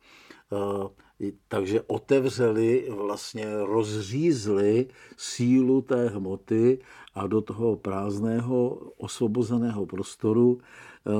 takže 1.48 1.80
otevřeli, 1.80 2.88
vlastně 2.96 3.46
rozřízli 3.58 4.86
sílu 5.16 5.82
té 5.82 6.08
hmoty 6.08 6.78
a 7.14 7.26
do 7.26 7.40
toho 7.40 7.76
prázdného, 7.76 8.68
osvobozeného 8.96 9.86
prostoru, 9.86 10.58
eh, 11.06 11.10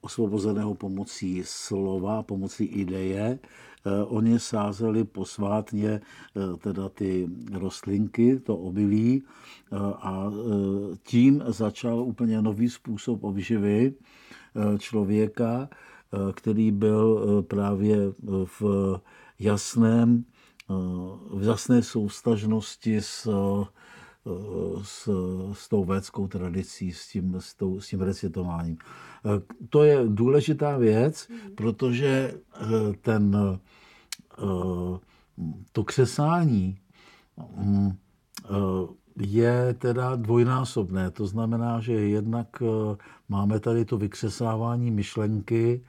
osvobozeného 0.00 0.74
pomocí 0.74 1.42
slova, 1.44 2.22
pomocí 2.22 2.64
ideje, 2.64 3.38
eh, 3.38 4.04
oni 4.04 4.38
sázeli 4.38 5.04
posvátně 5.04 6.00
eh, 6.00 6.56
teda 6.58 6.88
ty 6.88 7.28
rostlinky, 7.52 8.40
to 8.40 8.56
obilí 8.56 9.22
a 9.94 10.32
tím 11.02 11.42
začal 11.46 12.00
úplně 12.00 12.42
nový 12.42 12.68
způsob 12.68 13.24
obživy 13.24 13.94
člověka, 14.78 15.68
který 16.34 16.70
byl 16.70 17.42
právě 17.42 17.96
v 18.60 18.62
jasném, 19.42 20.24
eh, 20.70 20.74
v 21.38 21.42
jasné 21.42 21.82
soustažnosti 21.82 22.96
s, 22.96 23.26
eh, 23.26 23.66
s, 24.82 25.10
s 25.52 25.68
tou 25.68 25.84
védskou 25.84 26.28
tradicí, 26.28 26.92
s 26.92 27.08
tím, 27.08 27.34
s, 27.38 27.54
tou, 27.54 27.80
s 27.80 27.88
tím 27.88 28.00
recitováním. 28.00 28.78
Eh, 28.78 29.42
to 29.68 29.84
je 29.84 29.98
důležitá 30.08 30.76
věc, 30.76 31.28
protože 31.54 32.34
ten, 33.00 33.36
to 35.72 35.84
křesání 35.84 36.78
mm, 37.56 37.92
je 39.18 39.74
teda 39.78 40.16
dvojnásobné. 40.16 41.10
To 41.10 41.26
znamená, 41.26 41.80
že 41.80 41.92
jednak 41.92 42.62
máme 43.28 43.60
tady 43.60 43.84
to 43.84 43.98
vykřesávání 43.98 44.90
myšlenky, 44.90 45.84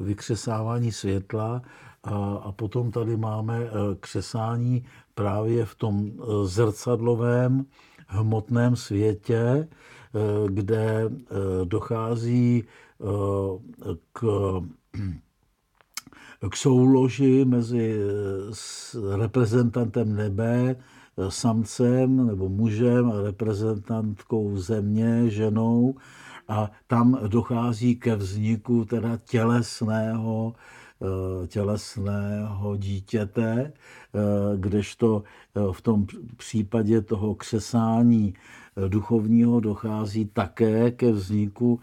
vykřesávání 0.00 0.92
světla 0.92 1.62
a, 2.04 2.34
a 2.36 2.52
potom 2.52 2.90
tady 2.90 3.16
máme 3.16 3.58
e, 3.62 3.70
křesání 4.00 4.84
právě 5.14 5.64
v 5.64 5.74
tom 5.74 6.06
e, 6.06 6.46
zrcadlovém 6.46 7.66
hmotném 8.06 8.76
světě, 8.76 9.68
kde 10.48 11.10
dochází 11.64 12.64
k, 14.12 14.24
k 16.50 16.56
souloži 16.56 17.44
mezi 17.44 17.98
reprezentantem 19.16 20.16
nebe, 20.16 20.76
samcem 21.28 22.26
nebo 22.26 22.48
mužem 22.48 23.12
a 23.12 23.22
reprezentantkou 23.22 24.56
země, 24.58 25.30
ženou, 25.30 25.94
a 26.48 26.70
tam 26.86 27.18
dochází 27.28 27.96
ke 27.96 28.16
vzniku 28.16 28.84
teda 28.84 29.16
tělesného 29.16 30.54
Eh, 31.04 31.46
tělesného 31.46 32.76
dítěte, 32.76 33.72
eh, 33.72 34.20
kdežto 34.56 35.22
eh, 35.56 35.60
v 35.72 35.80
tom 35.82 36.06
případě 36.36 37.00
toho 37.00 37.34
křesání 37.34 38.34
duchovního 38.88 39.60
dochází 39.60 40.24
také 40.24 40.90
ke 40.90 41.12
vzniku 41.12 41.80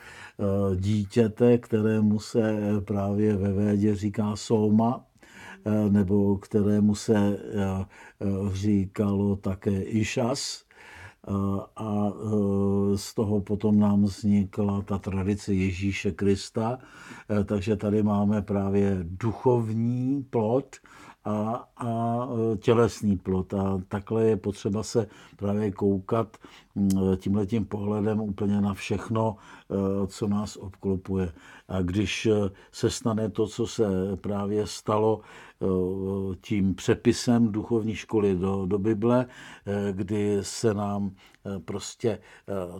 dítěte, 0.75 1.57
kterému 1.57 2.19
se 2.19 2.59
právě 2.85 3.35
ve 3.35 3.53
védě 3.53 3.95
říká 3.95 4.35
soma, 4.35 5.05
nebo 5.89 6.37
kterému 6.37 6.95
se 6.95 7.37
říkalo 8.53 9.35
také 9.35 9.81
išas, 9.83 10.63
a 11.75 12.11
z 12.95 13.13
toho 13.13 13.41
potom 13.41 13.79
nám 13.79 14.03
vznikla 14.03 14.81
ta 14.81 14.97
tradice 14.97 15.53
Ježíše 15.53 16.11
Krista. 16.11 16.77
Takže 17.45 17.75
tady 17.75 18.03
máme 18.03 18.41
právě 18.41 18.97
duchovní 19.01 20.23
plot 20.29 20.75
a, 21.25 21.67
a 21.77 22.27
tělesný 22.59 23.17
plot. 23.17 23.53
A 23.53 23.81
takhle 23.87 24.23
je 24.23 24.37
potřeba 24.37 24.83
se 24.83 25.07
právě 25.37 25.71
koukat 25.71 26.37
tímhletím 27.17 27.65
pohledem 27.65 28.19
úplně 28.19 28.61
na 28.61 28.73
všechno, 28.73 29.35
co 30.07 30.27
nás 30.27 30.57
obklopuje. 30.57 31.33
A 31.67 31.81
když 31.81 32.27
se 32.71 32.89
stane 32.89 33.29
to, 33.29 33.47
co 33.47 33.67
se 33.67 33.83
právě 34.21 34.67
stalo 34.67 35.21
tím 36.41 36.75
přepisem 36.75 37.51
duchovní 37.51 37.95
školy 37.95 38.35
do, 38.35 38.65
do 38.65 38.79
Bible, 38.79 39.25
kdy 39.91 40.37
se 40.41 40.73
nám 40.73 41.11
prostě 41.65 42.19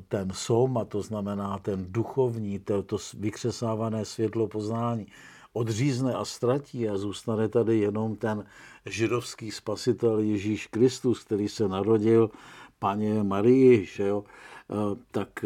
ten 0.07 0.29
som, 0.33 0.77
a 0.77 0.85
to 0.85 1.01
znamená 1.01 1.57
ten 1.59 1.85
duchovní, 1.89 2.59
to, 2.59 2.83
to 2.83 2.97
vykřesávané 3.17 4.05
světlo 4.05 4.47
poznání, 4.47 5.07
odřízne 5.53 6.13
a 6.13 6.25
ztratí 6.25 6.89
a 6.89 6.97
zůstane 6.97 7.47
tady 7.47 7.79
jenom 7.79 8.15
ten 8.15 8.45
židovský 8.85 9.51
spasitel 9.51 10.19
Ježíš 10.19 10.67
Kristus, 10.67 11.23
který 11.23 11.49
se 11.49 11.67
narodil 11.67 12.29
paně 12.79 13.23
Marii, 13.23 13.85
že 13.85 14.07
jo, 14.07 14.23
tak 15.11 15.45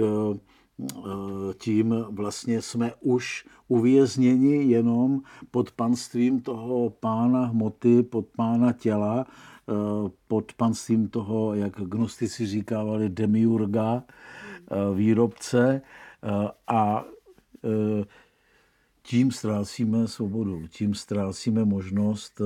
tím 1.58 2.06
vlastně 2.10 2.62
jsme 2.62 2.94
už 3.00 3.48
uvězněni 3.68 4.64
jenom 4.64 5.22
pod 5.52 5.72
panstvím 5.72 6.42
toho 6.42 6.90
pána 6.90 7.46
hmoty, 7.46 8.04
pod 8.04 8.26
pána 8.36 8.74
těla, 8.74 9.26
pod 10.28 10.54
panstvím 10.54 11.10
toho, 11.10 11.56
jak 11.56 11.74
gnostici 11.74 12.46
říkávali, 12.46 13.10
demiurga, 13.10 14.04
výrobce. 14.94 15.82
A 16.68 17.06
tím 19.06 19.32
ztrácíme 19.32 20.08
svobodu, 20.08 20.68
tím 20.68 20.94
ztrácíme 20.94 21.66
možnost 21.66 22.42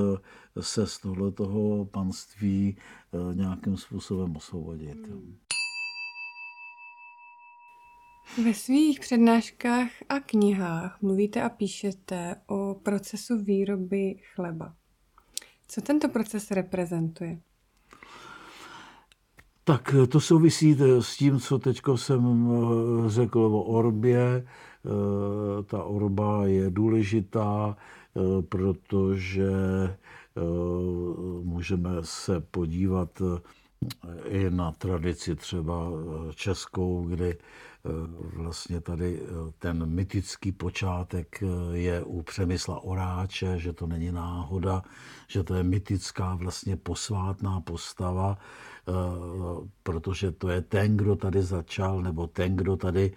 se 0.59 0.87
z 0.87 0.99
tohoto 0.99 1.87
panství 1.91 2.77
nějakým 3.33 3.77
způsobem 3.77 4.35
osvobodit. 4.35 5.07
Hmm. 5.07 5.37
Ve 8.43 8.53
svých 8.53 8.99
přednáškách 8.99 9.89
a 10.09 10.19
knihách 10.19 11.01
mluvíte 11.01 11.41
a 11.41 11.49
píšete 11.49 12.35
o 12.47 12.73
procesu 12.83 13.37
výroby 13.37 14.15
chleba. 14.35 14.75
Co 15.67 15.81
tento 15.81 16.09
proces 16.09 16.51
reprezentuje? 16.51 17.39
Tak 19.63 19.95
to 20.09 20.21
souvisí 20.21 20.77
s 20.99 21.17
tím, 21.17 21.39
co 21.39 21.59
teď 21.59 21.81
jsem 21.95 22.49
eh, 22.51 23.09
řekl 23.09 23.39
o 23.39 23.63
orbě, 23.63 24.47
ta 25.65 25.83
orba 25.83 26.47
je 26.47 26.69
důležitá, 26.69 27.77
protože 28.49 29.51
můžeme 31.43 31.89
se 32.01 32.39
podívat 32.39 33.21
i 34.25 34.49
na 34.49 34.71
tradici 34.71 35.35
třeba 35.35 35.91
českou, 36.35 37.05
kdy 37.07 37.37
vlastně 38.35 38.81
tady 38.81 39.21
ten 39.59 39.85
mytický 39.85 40.51
počátek 40.51 41.43
je 41.71 42.03
u 42.03 42.21
Přemysla 42.21 42.83
Oráče, 42.83 43.59
že 43.59 43.73
to 43.73 43.87
není 43.87 44.11
náhoda, 44.11 44.83
že 45.27 45.43
to 45.43 45.55
je 45.55 45.63
mytická 45.63 46.35
vlastně 46.35 46.75
posvátná 46.75 47.61
postava, 47.61 48.37
protože 49.83 50.31
to 50.31 50.49
je 50.49 50.61
ten, 50.61 50.97
kdo 50.97 51.15
tady 51.15 51.41
začal, 51.41 52.01
nebo 52.01 52.27
ten, 52.27 52.55
kdo 52.55 52.77
tady 52.77 53.13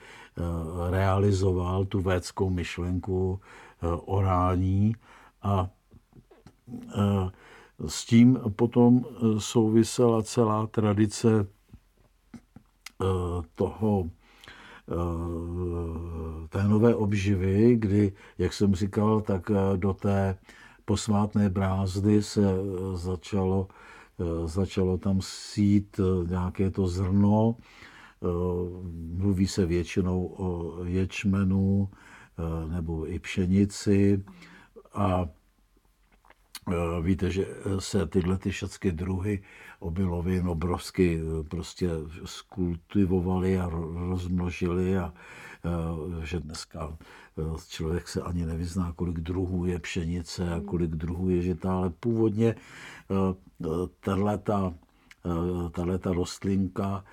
realizoval 0.91 1.85
tu 1.85 2.01
védskou 2.01 2.51
myšlenku 2.51 3.41
orání. 4.05 4.97
A 5.43 5.71
s 7.87 8.05
tím 8.05 8.39
potom 8.57 9.05
souvisela 9.39 10.22
celá 10.22 10.66
tradice 10.66 11.47
toho 13.55 14.11
té 16.49 16.64
nové 16.64 16.95
obživy, 16.95 17.76
kdy, 17.76 18.12
jak 18.39 18.53
jsem 18.53 18.74
říkal, 18.74 19.20
tak 19.20 19.51
do 19.76 19.93
té 19.93 20.39
posvátné 20.85 21.49
brázdy 21.51 22.22
se 22.22 22.43
začalo, 22.95 23.68
začalo 24.45 24.99
tam 24.99 25.20
sít 25.22 26.01
nějaké 26.28 26.70
to 26.70 26.87
zrno. 26.87 27.57
Mluví 29.12 29.47
se 29.47 29.66
většinou 29.66 30.26
o 30.26 30.76
ječmenu 30.85 31.91
nebo 32.68 33.12
i 33.12 33.18
pšenici 33.18 34.24
a 34.95 35.24
Eh, 35.24 35.41
víte, 37.03 37.31
že 37.31 37.47
se 37.79 38.07
tyhle 38.07 38.39
ty 38.39 38.51
všechny 38.51 38.93
druhy 38.93 39.43
obilovin 39.79 40.49
obrovsky 40.49 41.21
eh, 41.21 41.43
prostě 41.49 41.91
skultivovaly 42.25 43.59
a 43.59 43.69
rozmnožily 44.09 44.99
a 44.99 45.13
eh, 45.65 46.27
že 46.27 46.41
dneska 46.41 46.97
člověk 47.69 48.09
se 48.09 48.23
ani 48.23 48.47
nevyzná, 48.47 48.93
kolik 48.93 49.21
druhů 49.21 49.67
je 49.67 49.79
pšenice 49.79 50.53
a 50.53 50.61
kolik 50.61 50.91
druhů 50.91 51.31
je 51.31 51.43
žita, 51.43 51.77
ale 51.77 51.91
původně 51.91 52.55
tato 55.71 56.13
rostlinka 56.13 57.05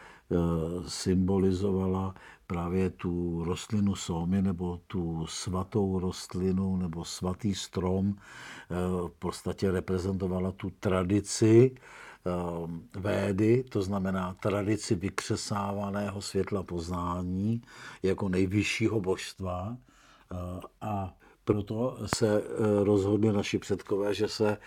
symbolizovala 0.88 2.15
právě 2.47 2.89
tu 2.89 3.43
rostlinu 3.43 3.95
somy 3.95 4.41
nebo 4.41 4.80
tu 4.88 5.25
svatou 5.27 5.99
rostlinu 5.99 6.77
nebo 6.77 7.05
svatý 7.05 7.55
strom 7.55 8.15
eh, 8.17 8.75
v 9.07 9.13
podstatě 9.19 9.71
reprezentovala 9.71 10.51
tu 10.51 10.69
tradici 10.69 11.71
eh, 11.75 12.99
védy, 12.99 13.63
to 13.69 13.82
znamená 13.82 14.34
tradici 14.34 14.95
vykřesávaného 14.95 16.21
světla 16.21 16.63
poznání 16.63 17.61
jako 18.03 18.30
nejvyššího 18.30 19.01
božstva 19.01 19.77
eh, 19.77 20.36
a 20.82 21.13
proto 21.54 21.97
se 22.16 22.43
rozhodli 22.84 23.34
naši 23.34 23.58
předkové, 23.58 24.14
že 24.14 24.28
se 24.28 24.58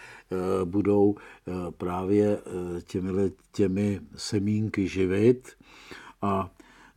budou 0.64 1.14
právě 1.76 2.38
těmi, 2.84 3.32
těmi 3.52 4.00
semínky 4.16 4.88
živit 4.88 5.48
a 6.22 6.50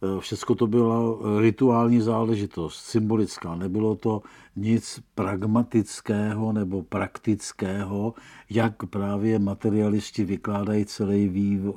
Eh, 0.06 0.20
Všechno 0.22 0.56
to 0.56 0.68
byla 0.68 1.00
eh, 1.00 1.42
rituální 1.42 2.02
záležitost, 2.02 2.76
symbolická. 2.86 3.56
Nebylo 3.56 3.96
to 3.96 4.22
nic 4.56 5.00
pragmatického 5.16 6.54
nebo 6.54 6.84
praktického, 6.84 8.14
jak 8.50 8.86
právě 8.86 9.40
materialisti 9.40 10.26
vykládají 10.26 10.86
celý 10.86 11.28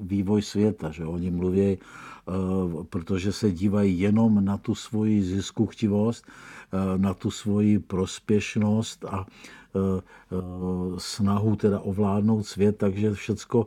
vývoj 0.00 0.42
světa. 0.42 0.90
Že? 0.90 1.04
Oni 1.04 1.30
mluví, 1.30 1.78
eh, 1.78 1.78
protože 2.90 3.32
se 3.32 3.52
dívají 3.52 4.00
jenom 4.00 4.44
na 4.44 4.56
tu 4.58 4.74
svoji 4.74 5.22
ziskuchtivost, 5.22 6.26
na 6.96 7.14
tu 7.14 7.30
svoji 7.30 7.78
prospěšnost 7.78 9.04
a 9.04 9.26
snahu 10.98 11.56
teda 11.56 11.80
ovládnout 11.80 12.42
svět, 12.42 12.76
takže 12.76 13.14
všecko 13.14 13.66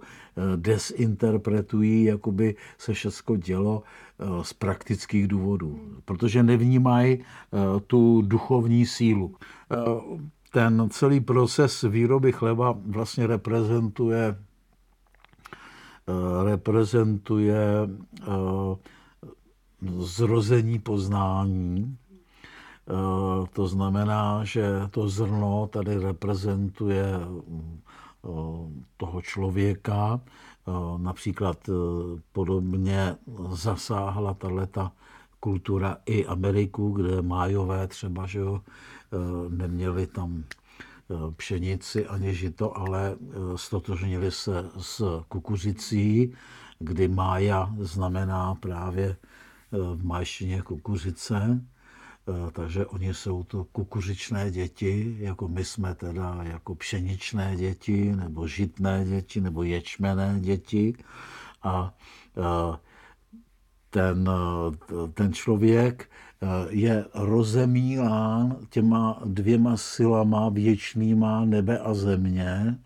desinterpretují, 0.55 2.03
jako 2.03 2.31
by 2.31 2.55
se 2.77 2.93
všecko 2.93 3.37
dělo 3.37 3.83
Eh, 4.21 4.43
z 4.43 4.53
praktických 4.53 5.27
důvodů, 5.27 5.79
protože 6.05 6.43
nevnímají 6.43 7.19
eh, 7.19 7.79
tu 7.87 8.21
duchovní 8.21 8.85
sílu. 8.85 9.35
Eh, 9.71 9.75
ten 10.53 10.87
celý 10.89 11.19
proces 11.19 11.81
výroby 11.81 12.31
chleba 12.31 12.77
vlastně 12.85 13.27
reprezentuje 13.27 14.35
reprezentuje 16.43 17.89
zrození 19.99 20.79
poznání. 20.79 21.97
To 23.53 23.67
znamená, 23.67 24.43
že 24.43 24.71
to 24.91 25.09
zrno 25.09 25.67
tady 25.71 25.97
reprezentuje 25.97 27.05
toho 28.97 29.21
člověka, 29.21 30.21
Například 30.97 31.69
podobně 32.31 33.15
zasáhla 33.51 34.33
tato 34.33 34.91
kultura 35.39 35.97
i 36.05 36.25
Ameriku, 36.25 36.91
kde 36.91 37.21
májové 37.21 37.87
třeba, 37.87 38.25
že 38.25 38.39
jo, 38.39 38.61
neměli 39.49 40.07
tam 40.07 40.43
pšenici 41.35 42.07
ani 42.07 42.35
žito, 42.35 42.77
ale 42.77 43.15
stotožnili 43.55 44.31
se 44.31 44.69
s 44.77 45.23
kukuřicí, 45.27 46.33
kdy 46.79 47.07
mája 47.07 47.73
znamená 47.79 48.55
právě 48.55 49.15
v 49.71 50.05
majštině 50.05 50.61
kukuřice. 50.61 51.61
Eh, 52.29 52.51
takže 52.51 52.85
oni 52.85 53.13
jsou 53.13 53.43
to 53.43 53.63
kukuřičné 53.63 54.51
děti, 54.51 55.15
jako 55.19 55.47
my 55.47 55.65
jsme 55.65 55.95
teda 55.95 56.39
jako 56.43 56.75
pšeničné 56.75 57.55
děti, 57.55 58.15
nebo 58.15 58.47
žitné 58.47 59.05
děti, 59.05 59.41
nebo 59.41 59.63
ječmené 59.63 60.37
děti. 60.39 60.93
A 61.63 61.93
eh, 62.37 62.77
ten, 63.89 64.29
eh, 64.29 65.07
ten 65.13 65.33
člověk 65.33 66.09
je 66.69 67.05
rozemílán 67.13 68.57
těma 68.69 69.21
dvěma 69.25 69.77
silama 69.77 70.49
věčnýma 70.49 71.45
nebe 71.45 71.79
a 71.79 71.93
země, 71.93 72.77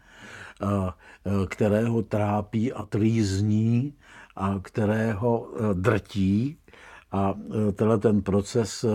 kterého 1.48 2.02
trápí 2.02 2.74
a 2.74 2.86
trýzní 2.86 3.94
a 4.36 4.60
kterého 4.62 5.50
drtí 5.74 6.58
a 7.12 7.34
tenhle 7.76 7.98
ten 7.98 8.22
proces 8.22 8.86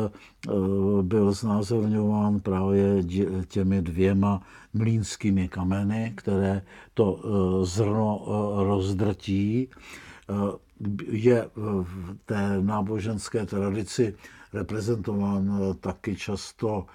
byl 1.03 1.33
znázorňován 1.33 2.41
právě 2.41 3.03
těmi 3.49 3.83
dvěma 3.83 4.43
mlínskými 4.75 5.49
kameny, 5.49 6.13
které 6.17 6.63
to 6.95 7.21
zrno 7.65 8.25
rozdrtí. 8.57 9.69
Je 11.09 11.51
v 11.57 12.17
té 12.25 12.63
náboženské 12.63 13.47
tradici 13.47 14.15
reprezentován 14.53 15.61
taky 15.80 16.16
často 16.16 16.86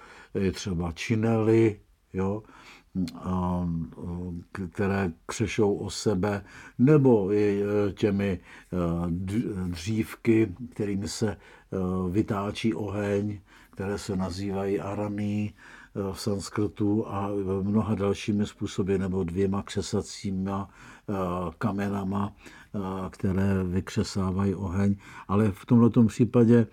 třeba 0.52 0.92
činely, 0.92 1.80
jo, 2.12 2.42
které 4.72 5.12
křešou 5.26 5.74
o 5.74 5.90
sebe, 5.90 6.44
nebo 6.78 7.32
i 7.32 7.62
těmi 7.94 8.40
dřívky, 9.66 10.54
kterými 10.70 11.08
se 11.08 11.36
vytáčí 12.10 12.74
oheň, 12.74 13.40
které 13.70 13.98
se 13.98 14.16
nazývají 14.16 14.80
araný 14.80 15.54
v 16.12 16.20
sanskrtu 16.20 17.08
a 17.08 17.30
mnoha 17.62 17.94
dalšími 17.94 18.46
způsoby, 18.46 18.96
nebo 18.96 19.24
dvěma 19.24 19.62
křesacíma 19.62 20.68
kamenama, 21.58 22.32
které 23.10 23.64
vykřesávají 23.64 24.54
oheň. 24.54 24.96
Ale 25.28 25.50
v 25.52 25.66
tomto 25.66 26.04
případě 26.04 26.66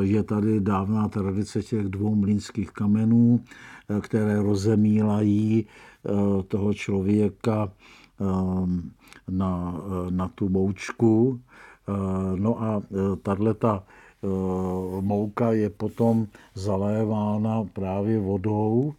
je 0.00 0.22
tady 0.22 0.60
dávná 0.60 1.08
tradice 1.08 1.62
těch 1.62 1.88
dvou 1.88 2.14
mlínských 2.14 2.70
kamenů, 2.70 3.40
které 4.00 4.42
rozemílají 4.42 5.66
eh, 5.66 6.42
toho 6.42 6.74
člověka 6.74 7.72
eh, 8.20 8.24
na, 9.28 9.74
eh, 9.76 10.10
na 10.10 10.28
tu 10.28 10.48
moučku. 10.48 11.40
No 12.36 12.62
a 12.62 12.82
tato 13.22 13.82
mouka 15.00 15.52
je 15.52 15.70
potom 15.70 16.26
zalévána 16.54 17.64
právě 17.72 18.18
vodou, 18.18 18.94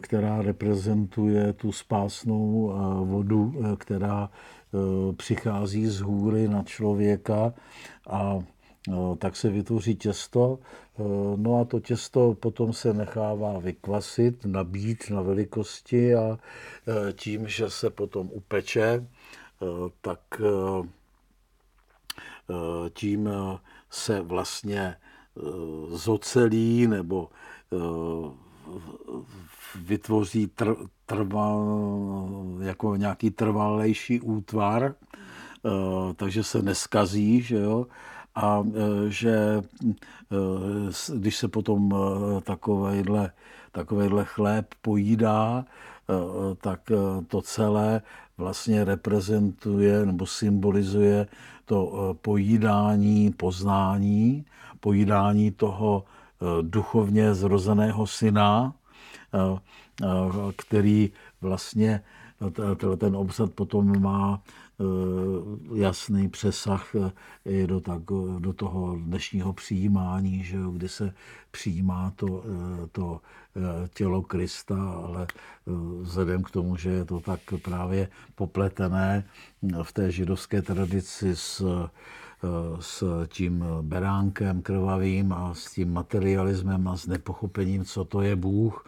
která 0.00 0.42
reprezentuje 0.42 1.52
tu 1.52 1.72
spásnou 1.72 2.72
vodu, 3.04 3.54
která 3.76 4.30
přichází 5.16 5.86
z 5.86 6.00
hůry 6.00 6.48
na 6.48 6.62
člověka 6.62 7.52
a 8.10 8.38
tak 9.18 9.36
se 9.36 9.50
vytvoří 9.50 9.96
těsto. 9.96 10.58
No 11.36 11.60
a 11.60 11.64
to 11.64 11.80
těsto 11.80 12.34
potom 12.40 12.72
se 12.72 12.94
nechává 12.94 13.58
vykvasit, 13.58 14.44
nabít 14.44 15.10
na 15.10 15.22
velikosti 15.22 16.14
a 16.14 16.38
tím, 17.12 17.48
že 17.48 17.70
se 17.70 17.90
potom 17.90 18.30
upeče, 18.32 19.06
tak 20.00 20.20
tím 22.94 23.30
se 23.90 24.20
vlastně 24.20 24.96
zocelí 25.90 26.86
nebo 26.86 27.28
vytvoří 29.74 30.46
tr, 30.46 30.74
trval, 31.06 31.66
jako 32.60 32.96
nějaký 32.96 33.30
trvalejší 33.30 34.20
útvar, 34.20 34.94
eh, 34.94 36.14
takže 36.14 36.44
se 36.44 36.62
neskazí, 36.62 37.42
že 37.42 37.56
jo, 37.56 37.86
a 38.38 38.62
eh, 38.62 39.10
že 39.10 39.62
eh, 40.32 40.36
když 41.14 41.36
se 41.36 41.48
potom 41.48 41.94
takovejhle, 42.42 43.30
takovejhle 43.72 44.24
chléb 44.24 44.66
pojídá, 44.82 45.64
tak 46.60 46.80
to 47.28 47.42
celé 47.42 48.02
vlastně 48.38 48.84
reprezentuje 48.84 50.06
nebo 50.06 50.26
symbolizuje 50.26 51.26
to 51.64 52.16
pojídání, 52.22 53.30
poznání, 53.30 54.44
pojídání 54.80 55.50
toho 55.50 56.04
duchovně 56.62 57.34
zrozeného 57.34 58.06
syna, 58.06 58.74
který 60.56 61.10
vlastně 61.40 62.02
ten 62.98 63.16
obsad 63.16 63.52
potom 63.52 64.02
má 64.02 64.40
e, 64.40 64.67
jasný 65.74 66.28
přesah 66.28 66.94
e, 66.94 67.12
i 67.44 67.66
do, 67.66 67.80
tak, 67.80 68.02
do 68.38 68.52
toho 68.52 68.96
dnešního 68.96 69.52
přijímání, 69.52 70.44
že 70.44 70.56
jo, 70.56 70.70
kdy 70.70 70.88
se 70.88 71.14
přijímá 71.50 72.12
to, 72.16 72.42
e, 72.44 72.86
to 72.86 73.20
tělo 73.94 74.22
Krista, 74.22 74.92
ale 74.92 75.26
vzhledem 76.00 76.42
k 76.42 76.50
tomu, 76.50 76.76
že 76.76 76.90
je 76.90 77.04
to 77.04 77.20
tak 77.20 77.40
právě 77.62 78.08
popletené 78.34 79.24
v 79.82 79.92
té 79.92 80.10
židovské 80.10 80.62
tradici 80.62 81.36
s 81.36 81.64
s 82.80 83.26
tím 83.28 83.64
beránkem 83.82 84.62
krvavým 84.62 85.32
a 85.32 85.54
s 85.54 85.72
tím 85.72 85.92
materialismem 85.92 86.88
a 86.88 86.96
s 86.96 87.06
nepochopením, 87.06 87.84
co 87.84 88.04
to 88.04 88.20
je 88.20 88.36
Bůh, 88.36 88.87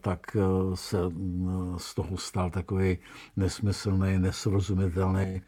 tak 0.00 0.36
eh, 0.36 0.76
se 0.76 1.08
mm, 1.08 1.74
z 1.76 1.94
toho 1.94 2.16
stal 2.16 2.50
takový 2.50 2.98
nesmyslný, 3.36 4.18
nesrozumitelný 4.18 5.22
eh, 5.22 5.42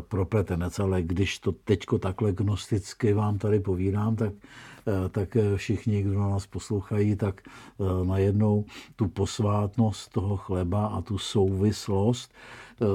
propletenec. 0.00 0.78
Ale 0.78 1.02
když 1.02 1.38
to 1.38 1.52
teďko 1.52 1.98
takhle 1.98 2.32
gnosticky 2.32 3.12
vám 3.12 3.38
tady 3.38 3.60
povídám, 3.60 4.16
tak 4.16 4.32
tak 5.10 5.36
všichni, 5.56 6.02
kdo 6.02 6.20
nás 6.20 6.46
poslouchají, 6.46 7.16
tak 7.16 7.40
najednou 8.04 8.64
tu 8.96 9.08
posvátnost 9.08 10.12
toho 10.12 10.36
chleba 10.36 10.86
a 10.86 11.02
tu 11.02 11.18
souvislost 11.18 12.32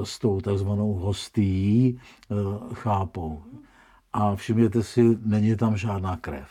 s 0.04 0.20
tou 0.20 0.42
takzvanou 0.42 0.94
hostií 0.94 2.00
chápou. 2.74 3.44
A 4.14 4.36
všimněte 4.36 4.84
si, 4.84 5.18
není 5.26 5.56
tam 5.56 5.78
žádná 5.78 6.18
krev. 6.18 6.50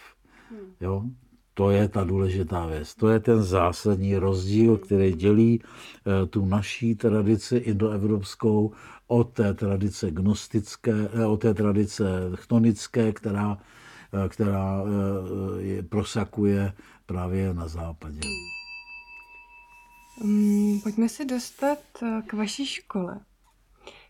Hmm. 0.51 0.61
Jo? 0.81 1.05
To 1.55 1.71
je 1.71 1.89
ta 1.89 2.05
důležitá 2.05 2.67
věc. 2.67 2.95
To 2.95 3.09
je 3.09 3.21
ten 3.21 3.43
zásadní 3.43 4.17
rozdíl, 4.17 4.79
který 4.79 5.13
dělí 5.13 5.63
eh, 5.63 6.27
tu 6.27 6.47
naší 6.47 6.95
tradici 6.95 7.57
indoevropskou 7.57 8.73
od 9.07 9.33
té 9.33 9.55
tradice 9.55 10.11
gnostické, 10.11 11.09
eh, 11.13 11.27
od 11.27 11.37
té 11.37 11.55
tradice 11.55 12.05
chtonické, 12.35 13.13
která, 13.13 13.59
eh, 14.25 14.29
která 14.29 14.83
je, 15.59 15.83
prosakuje 15.83 16.73
právě 17.07 17.55
na 17.55 17.69
západě. 17.69 18.21
Um, 20.21 20.81
pojďme 20.83 21.09
se 21.09 21.25
dostat 21.25 21.79
k 22.27 22.33
vaší 22.33 22.67
škole. 22.67 23.21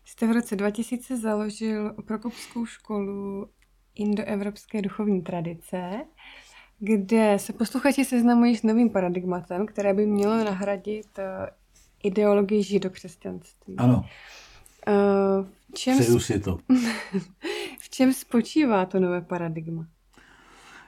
Jste 0.05 0.27
v 0.27 0.31
roce 0.31 0.55
2000 0.55 1.17
založil 1.17 1.93
Prokopskou 2.05 2.65
školu 2.65 3.47
indoevropské 3.95 4.81
duchovní 4.81 5.21
tradice 5.21 6.05
kde 6.79 7.39
se 7.39 7.53
posluchači 7.53 8.05
seznamují 8.05 8.57
s 8.57 8.63
novým 8.63 8.89
paradigmatem, 8.89 9.65
které 9.65 9.93
by 9.93 10.05
mělo 10.05 10.43
nahradit 10.43 11.07
uh, 11.17 11.23
ideologii 12.03 12.63
židokřesťanství. 12.63 13.75
Ano. 13.77 14.05
Uh, 14.87 15.45
v 15.45 15.73
čem, 15.73 15.99
Přeju 15.99 16.19
si 16.19 16.39
to. 16.39 16.57
v 17.79 17.89
čem 17.89 18.13
spočívá 18.13 18.85
to 18.85 18.99
nové 18.99 19.21
paradigma? 19.21 19.87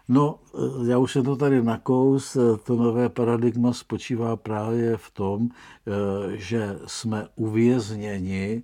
No, 0.10 0.40
eh, 0.56 0.90
já 0.92 0.98
už 0.98 1.12
jsem 1.12 1.24
to 1.24 1.36
tady 1.36 1.64
nakous. 1.64 2.38
To 2.64 2.76
nové 2.76 3.10
paradigma 3.10 3.74
spočívá 3.74 4.36
právě 4.36 4.98
v 4.98 5.12
tom, 5.12 5.50
že 6.36 6.80
jsme 6.86 7.28
uvězněni 7.36 8.64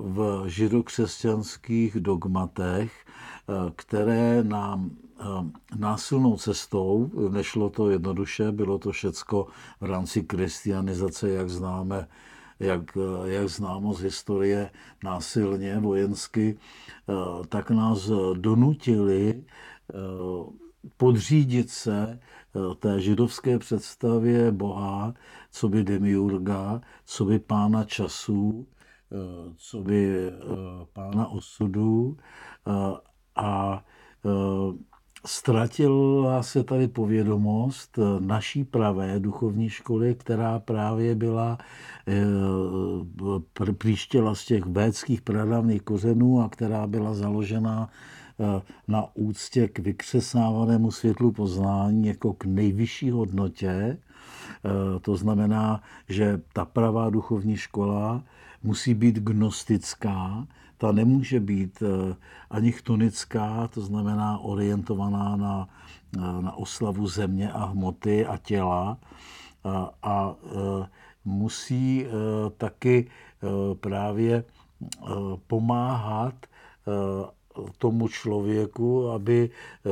v 0.00 0.44
židokřesťanských 0.46 1.94
dogmatech, 1.94 2.92
které 3.76 4.44
nám 4.44 4.90
násilnou 5.76 6.36
cestou, 6.36 7.10
nešlo 7.30 7.70
to 7.70 7.90
jednoduše, 7.90 8.52
bylo 8.52 8.78
to 8.78 8.92
všecko 8.92 9.46
v 9.80 9.84
rámci 9.84 10.22
kristianizace, 10.22 11.30
jak 11.30 11.48
známe, 11.48 12.08
jak, 12.60 12.98
jak 13.24 13.48
známo 13.48 13.94
z 13.94 14.00
historie 14.00 14.70
násilně, 15.04 15.78
vojensky, 15.78 16.58
tak 17.48 17.70
nás 17.70 18.10
donutili 18.34 19.44
podřídit 20.96 21.70
se 21.70 22.20
té 22.78 23.00
židovské 23.00 23.58
představě 23.58 24.52
Boha, 24.52 25.14
co 25.50 25.68
by 25.68 25.84
demiurga, 25.84 26.80
co 27.04 27.24
by 27.24 27.38
pána 27.38 27.84
časů, 27.84 28.66
co 29.56 29.82
by 29.82 30.30
pána 30.92 31.28
osudů 31.28 32.16
a 33.36 33.84
ztratila 35.26 36.42
se 36.42 36.64
tady 36.64 36.88
povědomost 36.88 37.98
naší 38.20 38.64
pravé 38.64 39.20
duchovní 39.20 39.68
školy, 39.68 40.14
která 40.14 40.58
právě 40.58 41.14
byla, 41.14 41.58
eh, 42.08 43.72
příštěla 43.72 44.34
z 44.34 44.44
těch 44.44 44.66
védských 44.66 45.20
pradavných 45.20 45.82
kořenů 45.82 46.42
a 46.42 46.48
která 46.48 46.86
byla 46.86 47.14
založena 47.14 47.90
eh, 48.40 48.62
na 48.88 49.06
úctě 49.14 49.68
k 49.68 49.78
vykřesávanému 49.78 50.90
světlu 50.90 51.32
poznání 51.32 52.06
jako 52.06 52.32
k 52.32 52.44
nejvyšší 52.44 53.10
hodnotě. 53.10 53.68
Eh, 53.68 53.98
to 55.00 55.16
znamená, 55.16 55.82
že 56.08 56.40
ta 56.52 56.64
pravá 56.64 57.10
duchovní 57.10 57.56
škola 57.56 58.22
musí 58.62 58.94
být 58.94 59.18
gnostická, 59.18 60.46
ta 60.82 60.92
nemůže 60.92 61.40
být 61.40 61.82
eh, 61.82 62.14
ani 62.50 62.72
chtonická, 62.72 63.68
to 63.68 63.80
znamená 63.80 64.38
orientovaná 64.38 65.36
na, 65.36 65.68
eh, 66.16 66.42
na 66.42 66.56
oslavu 66.58 67.06
země 67.06 67.52
a 67.52 67.64
hmoty 67.64 68.26
a 68.26 68.36
těla. 68.36 68.98
A, 69.64 69.90
a 70.02 70.34
eh, 70.34 70.86
musí 71.24 72.06
taky 72.56 73.06
právě 73.80 74.44
pomáhat 75.46 76.34
tomu 77.78 78.08
člověku, 78.08 79.08
aby 79.08 79.50
eh, 79.50 79.90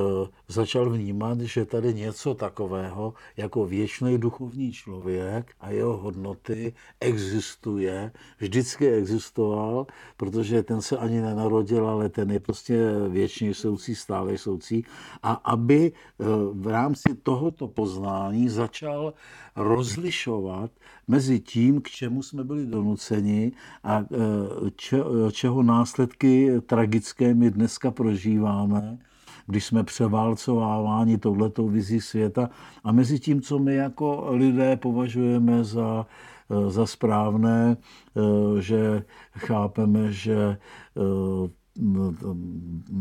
začal 0.49 0.91
vnímat, 0.91 1.41
že 1.41 1.65
tady 1.65 1.95
něco 1.95 2.35
takového 2.35 3.15
jako 3.37 3.67
věčný 3.67 4.19
duchovní 4.19 4.73
člověk 4.73 5.53
a 5.61 5.71
jeho 5.71 5.97
hodnoty 5.97 6.73
existuje, 7.01 8.13
vždycky 8.39 8.89
existoval, 8.89 9.87
protože 10.17 10.63
ten 10.63 10.83
se 10.83 10.97
ani 10.97 11.21
nenarodil, 11.21 11.87
ale 11.89 12.09
ten 12.09 12.31
je 12.31 12.41
prostě 12.41 12.79
věčně 13.09 13.55
soucí, 13.55 13.95
stále 13.95 14.39
soucí. 14.39 14.85
A 15.23 15.33
aby 15.33 15.93
eh, 15.93 16.25
v 16.53 16.67
rámci 16.67 17.15
tohoto 17.23 17.69
poznání 17.69 18.49
začal 18.49 19.15
rozlišovat 19.57 20.71
mezi 21.09 21.41
tím, 21.41 21.81
k 21.81 21.89
čemu 21.89 22.23
jsme 22.23 22.45
byli 22.45 22.67
donuceni 22.67 23.53
a 23.85 23.99
e, 23.99 25.31
čeho 25.33 25.63
následky 25.63 26.51
tragické 26.67 27.35
my 27.35 27.51
dneska 27.51 27.91
prožíváme, 27.91 28.99
když 29.47 29.65
jsme 29.65 29.85
převálcováváni 29.85 31.19
touhletou 31.19 31.69
vizí 31.69 32.01
světa. 32.01 32.51
A 32.85 32.93
mezi 32.93 33.19
tím, 33.19 33.41
co 33.41 33.59
my 33.59 33.75
jako 33.75 34.27
lidé 34.31 34.77
považujeme 34.77 35.65
za, 35.65 36.07
e, 36.51 36.71
za 36.71 36.87
správné, 36.87 37.77
e, 37.77 38.63
že 38.63 39.05
chápeme, 39.33 40.13
že 40.13 40.59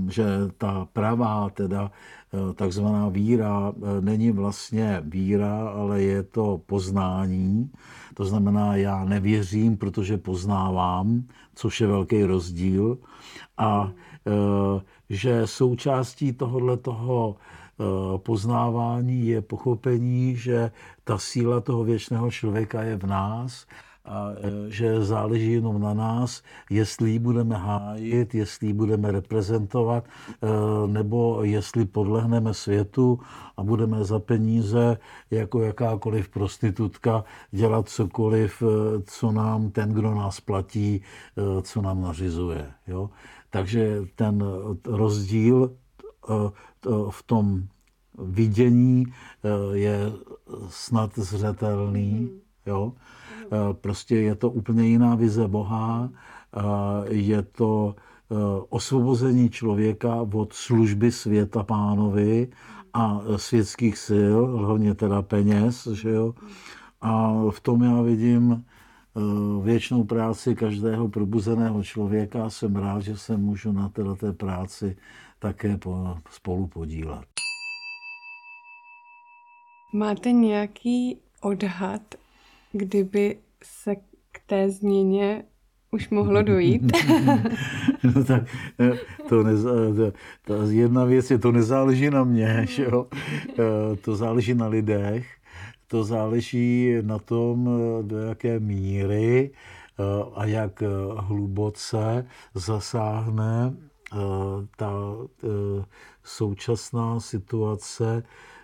že 0.10 0.26
ta 0.58 0.88
pravá, 0.93 1.50
teda 1.50 1.91
takzvaná 2.56 3.10
víra, 3.10 3.74
není 4.00 4.32
vlastně 4.32 5.02
víra, 5.06 5.70
ale 5.70 6.02
je 6.02 6.24
to 6.24 6.62
poznání. 6.66 7.72
To 8.14 8.26
znamená, 8.26 8.76
já 8.76 9.06
nevěřím, 9.06 9.78
protože 9.78 10.18
poznávám, 10.18 11.24
což 11.56 11.82
je 11.82 11.88
velký 11.88 12.24
rozdíl. 12.24 12.98
A 13.58 13.92
že 15.10 15.48
součástí 15.48 16.34
tohohle 16.34 16.78
toho 16.78 17.36
poznávání 18.18 19.28
je 19.28 19.42
pochopení, 19.42 20.36
že 20.36 20.72
ta 21.04 21.18
síla 21.18 21.62
toho 21.62 21.84
věčného 21.84 22.32
člověka 22.32 22.84
je 22.84 22.96
v 22.96 23.04
nás 23.04 23.66
a 24.10 24.32
e, 24.32 24.72
že 24.72 25.03
záleží 25.05 25.51
jenom 25.51 25.82
na 25.82 25.93
nás, 25.93 26.43
jestli 26.70 27.12
ji 27.12 27.20
budeme 27.20 27.55
hájit, 27.55 28.36
jestli 28.36 28.68
ji 28.68 28.74
budeme 28.74 29.12
reprezentovat, 29.12 30.03
e, 30.05 30.47
nebo 30.88 31.43
jestli 31.43 31.86
podlehneme 31.86 32.53
světu 32.53 33.20
a 33.57 33.64
budeme 33.64 34.03
za 34.03 34.20
peníze, 34.20 34.97
jako 35.32 35.62
jakákoliv 35.62 36.30
prostitutka, 36.30 37.24
dělat 37.51 37.89
cokoliv, 37.89 38.64
e, 38.64 38.66
co 39.05 39.32
nám 39.32 39.72
ten, 39.72 39.93
kdo 39.93 40.16
nás 40.16 40.39
platí, 40.39 41.01
co 41.62 41.82
nám 41.82 42.01
nařizuje. 42.01 42.72
Jo? 42.88 43.10
Takže 43.49 44.01
ten 44.16 44.43
rozdíl 44.86 45.76
v 47.10 47.24
tom 47.24 47.64
vidění 48.18 49.05
je 49.74 50.12
snad 50.70 51.12
zřetelný. 51.16 52.12
Hmm. 52.12 52.39
Jo? 52.66 52.93
Eh, 53.52 53.74
prostě 53.74 54.16
je 54.16 54.36
to 54.36 54.50
úplně 54.50 54.88
jiná 54.88 55.16
vize 55.16 55.47
Boha, 55.47 56.10
eh, 56.10 56.60
je 57.14 57.41
to 57.41 57.95
eh, 58.32 58.36
osvobození 58.70 59.50
člověka 59.50 60.22
od 60.34 60.54
služby 60.54 61.12
světa 61.12 61.64
pánovi 61.64 62.47
a 62.93 63.22
světských 63.36 63.97
sil, 64.08 64.39
hlavně 64.58 64.95
teda 64.95 65.22
peněz, 65.22 65.88
že 65.88 66.10
jo. 66.10 66.34
A 67.02 67.34
v 67.50 67.60
tom 67.60 67.84
já 67.84 68.02
vidím 68.02 68.66
věčnou 69.64 70.04
práci 70.04 70.56
každého 70.56 71.10
probuzeného 71.10 71.84
člověka. 71.84 72.50
Jsem 72.50 72.76
rád, 72.76 73.00
že 73.00 73.18
se 73.18 73.38
můžu 73.38 73.72
na 73.72 73.89
té 73.89 74.34
práci 74.34 74.97
také 75.39 75.80
spolu 76.30 76.68
podílet. 76.68 77.26
Máte 79.93 80.32
nějaký 80.32 81.18
odhad, 81.41 82.02
kdyby 82.72 83.38
se 83.64 83.96
k 84.32 84.40
té 84.46 84.70
změně 84.70 85.44
už 85.92 86.10
mohlo 86.10 86.42
dojít? 86.42 86.92
no 88.16 88.24
tak 88.24 88.44
eh, 88.80 88.92
to, 89.30 89.44
neza, 89.44 89.72
to, 89.96 90.12
to 90.46 90.72
jedna 90.72 91.06
věc 91.06 91.32
je, 91.32 91.38
to 91.38 91.52
nezáleží 91.52 92.10
na 92.10 92.24
mě, 92.24 92.66
že 92.70 92.84
jo? 92.84 93.08
Eh, 93.50 93.96
to 93.96 94.16
záleží 94.16 94.54
na 94.54 94.68
lidech, 94.68 95.28
to 95.88 96.04
záleží 96.04 96.94
na 97.02 97.20
tom, 97.20 97.70
eh, 97.70 98.04
do 98.04 98.18
jaké 98.18 98.60
míry 98.60 99.52
a 100.36 100.46
jak 100.46 100.84
hluboce 101.18 102.26
zasáhne 102.56 103.74
ta 104.78 104.94
současná 106.24 107.20
situace 107.20 108.24
Eh, 108.24 108.59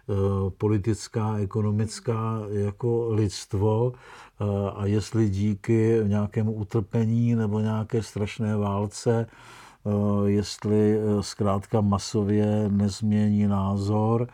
politická, 0.58 1.38
ekonomická 1.38 2.42
jako 2.50 3.08
lidstvo 3.10 3.94
eh, 3.94 4.46
a 4.76 4.86
jestli 4.86 5.30
díky 5.30 6.00
nějakému 6.04 6.52
utrpení 6.52 7.36
nebo 7.36 7.60
nějaké 7.60 8.04
strašné 8.04 8.58
válce, 8.58 9.28
eh, 9.28 9.90
jestli 10.30 10.98
zkrátka 11.22 11.82
masově 11.82 12.70
nezmění 12.70 13.48
názor. 13.48 14.28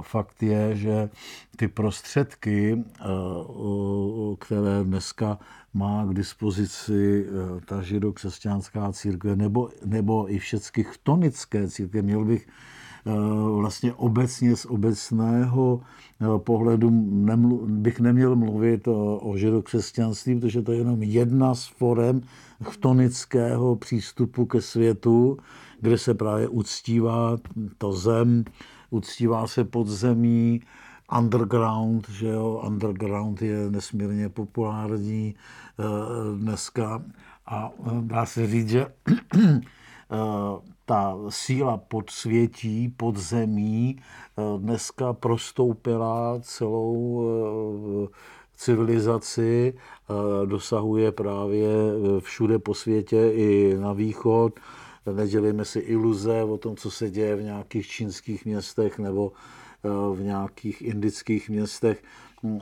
Fakt 0.00 0.42
je, 0.42 0.76
že 0.76 1.10
ty 1.56 1.68
prostředky, 1.68 2.84
které 4.38 4.84
dneska 4.84 5.38
má 5.74 6.04
k 6.06 6.14
dispozici 6.14 7.26
ta 7.64 7.82
židokřesťanská 7.82 8.92
církev, 8.92 9.38
nebo, 9.38 9.68
nebo 9.84 10.32
i 10.32 10.38
všechny 10.38 10.84
chtonické 10.84 11.68
církve, 11.68 12.02
měl 12.02 12.24
bych 12.24 12.46
Eh, 12.46 12.79
vlastně 13.60 13.92
obecně 13.92 14.56
z 14.56 14.66
obecného 14.66 15.80
eh, 16.20 16.38
pohledu 16.38 16.90
nemlu, 17.10 17.66
bych 17.66 18.00
neměl 18.00 18.36
mluvit 18.36 18.88
o, 18.88 19.18
o 19.18 19.36
židokřesťanství, 19.36 20.40
protože 20.40 20.62
to 20.62 20.72
je 20.72 20.78
jenom 20.78 21.02
jedna 21.02 21.54
z 21.54 21.66
forem 21.66 22.20
chtonického 22.64 23.76
přístupu 23.76 24.46
ke 24.46 24.60
světu, 24.60 25.38
kde 25.80 25.98
se 25.98 26.14
právě 26.14 26.48
uctívá 26.48 27.36
to 27.78 27.92
zem, 27.92 28.44
uctívá 28.90 29.46
se 29.46 29.64
podzemí, 29.64 30.60
underground, 31.18 32.08
že 32.08 32.28
jo, 32.28 32.62
underground 32.66 33.42
je 33.42 33.70
nesmírně 33.70 34.28
populární 34.28 35.34
eh, 35.34 35.82
dneska. 36.38 37.02
A 37.46 37.70
dá 38.00 38.26
se 38.26 38.46
říct, 38.46 38.68
že 38.68 38.86
ta 40.90 41.16
síla 41.28 41.76
podsvětí, 41.76 42.88
podzemí 42.88 43.96
eh, 43.98 44.42
dneska 44.58 45.12
prostoupila 45.12 46.38
celou 46.42 47.24
eh, 47.24 48.08
civilizaci, 48.56 49.74
eh, 49.74 50.46
dosahuje 50.46 51.12
právě 51.12 51.68
všude 52.18 52.58
po 52.58 52.74
světě 52.74 53.30
i 53.34 53.76
na 53.78 53.92
východ. 53.92 54.60
Nedělíme 55.12 55.64
si 55.64 55.78
iluze 55.78 56.42
o 56.42 56.58
tom, 56.58 56.76
co 56.76 56.90
se 56.90 57.10
děje 57.10 57.36
v 57.36 57.42
nějakých 57.42 57.86
čínských 57.86 58.44
městech 58.44 58.98
nebo 58.98 59.32
v 60.14 60.18
nějakých 60.22 60.82
indických 60.82 61.50
městech. 61.50 62.02
Hm, 62.42 62.60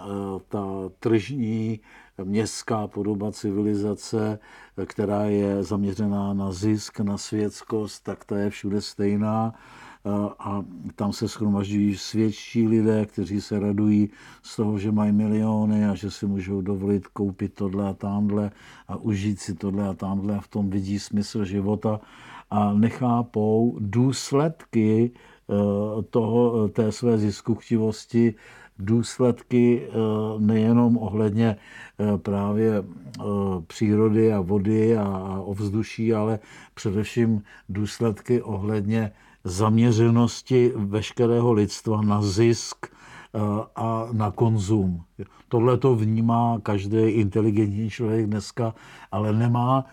ta 0.49 0.65
tržní 1.01 1.81
městská 2.25 2.87
podoba 2.87 3.33
civilizace, 3.33 4.39
která 4.87 5.25
je 5.25 5.63
zaměřená 5.63 6.35
na 6.35 6.53
zisk, 6.53 7.01
na 7.01 7.19
světskost, 7.19 8.05
tak 8.05 8.25
ta 8.25 8.39
je 8.39 8.51
všude 8.51 8.81
stejná. 8.81 9.55
A 10.39 10.65
tam 10.97 11.13
se 11.13 11.29
schromažďují 11.29 11.97
světší 11.97 12.69
lidé, 12.69 13.07
kteří 13.07 13.41
se 13.41 13.61
radují 13.61 14.11
z 14.43 14.57
toho, 14.57 14.79
že 14.79 14.93
mají 14.93 15.13
miliony 15.13 15.87
a 15.87 15.95
že 15.95 16.11
si 16.11 16.27
můžou 16.27 16.61
dovolit 16.61 17.07
koupit 17.07 17.55
tohle 17.55 17.89
a 17.89 17.93
tamhle 17.93 18.51
a 18.89 18.97
užít 18.97 19.41
si 19.41 19.55
tohle 19.55 19.89
a 19.89 19.95
tamhle 19.95 20.37
a 20.37 20.41
v 20.41 20.49
tom 20.49 20.71
vidí 20.71 20.99
smysl 20.99 21.45
života 21.45 22.01
a 22.51 22.73
nechápou 22.73 23.77
důsledky 23.81 25.11
eh, 25.11 26.03
toho, 26.03 26.69
té 26.69 26.93
své 26.93 27.19
ziskuchtivosti 27.19 28.35
důsledky 28.79 29.83
eh, 29.89 29.93
nejenom 30.39 30.99
ohledně 30.99 31.57
eh, 31.99 32.19
právě 32.19 32.79
eh, 32.79 33.23
přírody 33.67 34.33
a 34.33 34.41
vody 34.41 34.97
a 34.97 35.39
ovzduší, 35.45 36.15
ale 36.15 36.39
především 36.75 37.43
důsledky 37.69 38.43
ohledně 38.43 39.13
zaměřenosti 39.45 40.73
veškerého 40.77 41.53
lidstva 41.53 42.03
na 42.03 42.23
zisk 42.23 42.87
a 43.77 44.09
na 44.13 44.31
konzum. 44.31 45.05
Tohle 45.49 45.79
to 45.79 45.97
vnímá 45.97 46.59
každý 46.63 46.99
inteligentní 46.99 47.91
člověk 47.91 48.27
dneska, 48.27 48.75
ale 49.13 49.33
nemá 49.33 49.85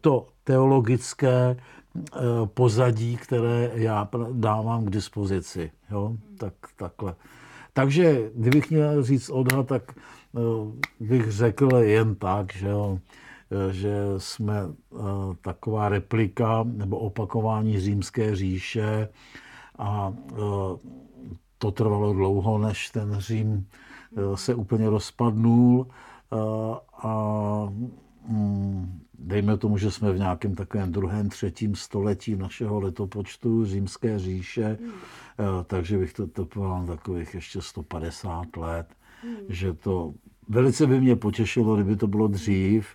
to 0.00 0.28
teologické 0.44 1.56
pozadí, 2.44 3.16
které 3.16 3.70
já 3.74 4.08
dávám 4.32 4.84
k 4.84 4.90
dispozici. 4.90 5.70
Jo? 5.90 6.16
Tak, 6.38 6.54
takhle. 6.76 7.14
Takže 7.72 8.30
kdybych 8.34 8.70
měl 8.70 9.02
říct 9.02 9.30
odhad, 9.30 9.66
tak 9.66 9.92
eh, 9.92 10.40
bych 11.00 11.30
řekl 11.32 11.76
jen 11.76 12.14
tak, 12.14 12.52
že, 12.52 12.70
eh, 12.70 13.72
že 13.72 13.94
jsme 14.18 14.60
eh, 14.60 14.96
taková 15.40 15.88
replika 15.88 16.62
nebo 16.62 16.98
opakování 16.98 17.80
římské 17.80 18.36
říše 18.36 19.08
a 19.78 20.14
to 21.58 21.70
trvalo 21.70 22.12
dlouho, 22.12 22.58
než 22.58 22.90
ten 22.90 23.14
Řím 23.18 23.66
se 24.34 24.54
úplně 24.54 24.90
rozpadnul 24.90 25.86
a 27.02 27.68
dejme 29.18 29.56
tomu, 29.56 29.78
že 29.78 29.90
jsme 29.90 30.12
v 30.12 30.18
nějakém 30.18 30.54
takovém 30.54 30.92
druhém, 30.92 31.28
třetím 31.28 31.74
století 31.74 32.36
našeho 32.36 32.80
letopočtu 32.80 33.64
římské 33.64 34.18
říše, 34.18 34.78
hmm. 34.80 34.92
Eh, 35.38 35.64
takže 35.64 35.98
bych 35.98 36.12
to 36.12 36.26
topoval 36.26 36.86
takových 36.86 37.34
ještě 37.34 37.62
150 37.62 38.56
let, 38.56 38.86
hmm. 39.22 39.36
že 39.48 39.72
to 39.72 40.14
velice 40.48 40.86
by 40.86 41.00
mě 41.00 41.16
potěšilo, 41.16 41.74
kdyby 41.74 41.96
to 41.96 42.06
bylo 42.06 42.28
dřív, 42.28 42.86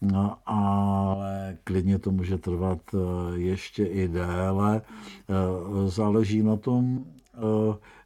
No, 0.00 0.36
ale 0.46 1.56
klidně 1.64 1.98
to 1.98 2.10
může 2.10 2.38
trvat 2.38 2.78
eh, 2.94 2.98
ještě 3.38 3.84
i 3.84 4.08
déle. 4.08 4.82
Eh, 4.82 5.90
záleží 5.90 6.42
na 6.42 6.56
tom 6.56 7.04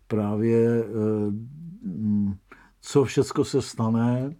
právě, 0.07 0.85
co 2.81 3.05
všechno 3.05 3.45
se 3.45 3.63
stane 3.63 4.31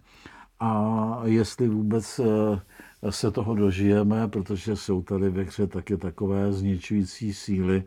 a 0.59 1.21
jestli 1.25 1.67
vůbec 1.67 2.19
se 3.09 3.31
toho 3.31 3.55
dožijeme, 3.55 4.27
protože 4.27 4.75
jsou 4.75 5.01
tady 5.01 5.29
ve 5.29 5.43
hře 5.43 5.67
taky 5.67 5.97
takové 5.97 6.53
zničující 6.53 7.33
síly, 7.33 7.83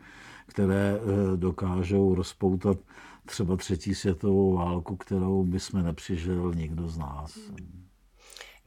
které 0.46 1.00
dokážou 1.36 2.14
rozpoutat 2.14 2.78
třeba 3.26 3.56
třetí 3.56 3.94
světovou 3.94 4.56
válku, 4.56 4.96
kterou 4.96 5.44
bychom 5.44 5.82
nepřižil 5.82 6.52
nikdo 6.54 6.88
z 6.88 6.98
nás. 6.98 7.38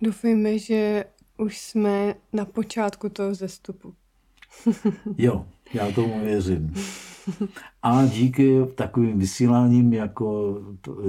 Doufejme, 0.02 0.60
že 0.60 1.06
už 1.38 1.62
jsme 1.62 2.16
na 2.34 2.46
počátku 2.46 3.10
toho 3.10 3.34
zestupu. 3.34 3.94
jo, 5.18 5.46
já 5.74 5.92
tomu 5.92 6.20
věřím. 6.20 6.74
A 7.84 8.06
díky 8.06 8.60
takovým 8.76 9.20
vysíláním, 9.20 9.94
jako 9.94 10.60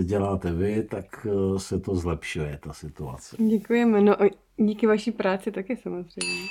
děláte 0.02 0.52
vy, 0.52 0.82
tak 0.82 1.26
eh, 1.30 1.58
se 1.58 1.80
to 1.80 1.96
zlepšuje, 1.96 2.58
ta 2.62 2.72
situace. 2.72 3.36
Děkujeme. 3.48 4.00
No, 4.00 4.16
díky 4.56 4.86
vaší 4.86 5.12
práci 5.12 5.52
taky 5.52 5.76
samozřejmě. 5.76 6.46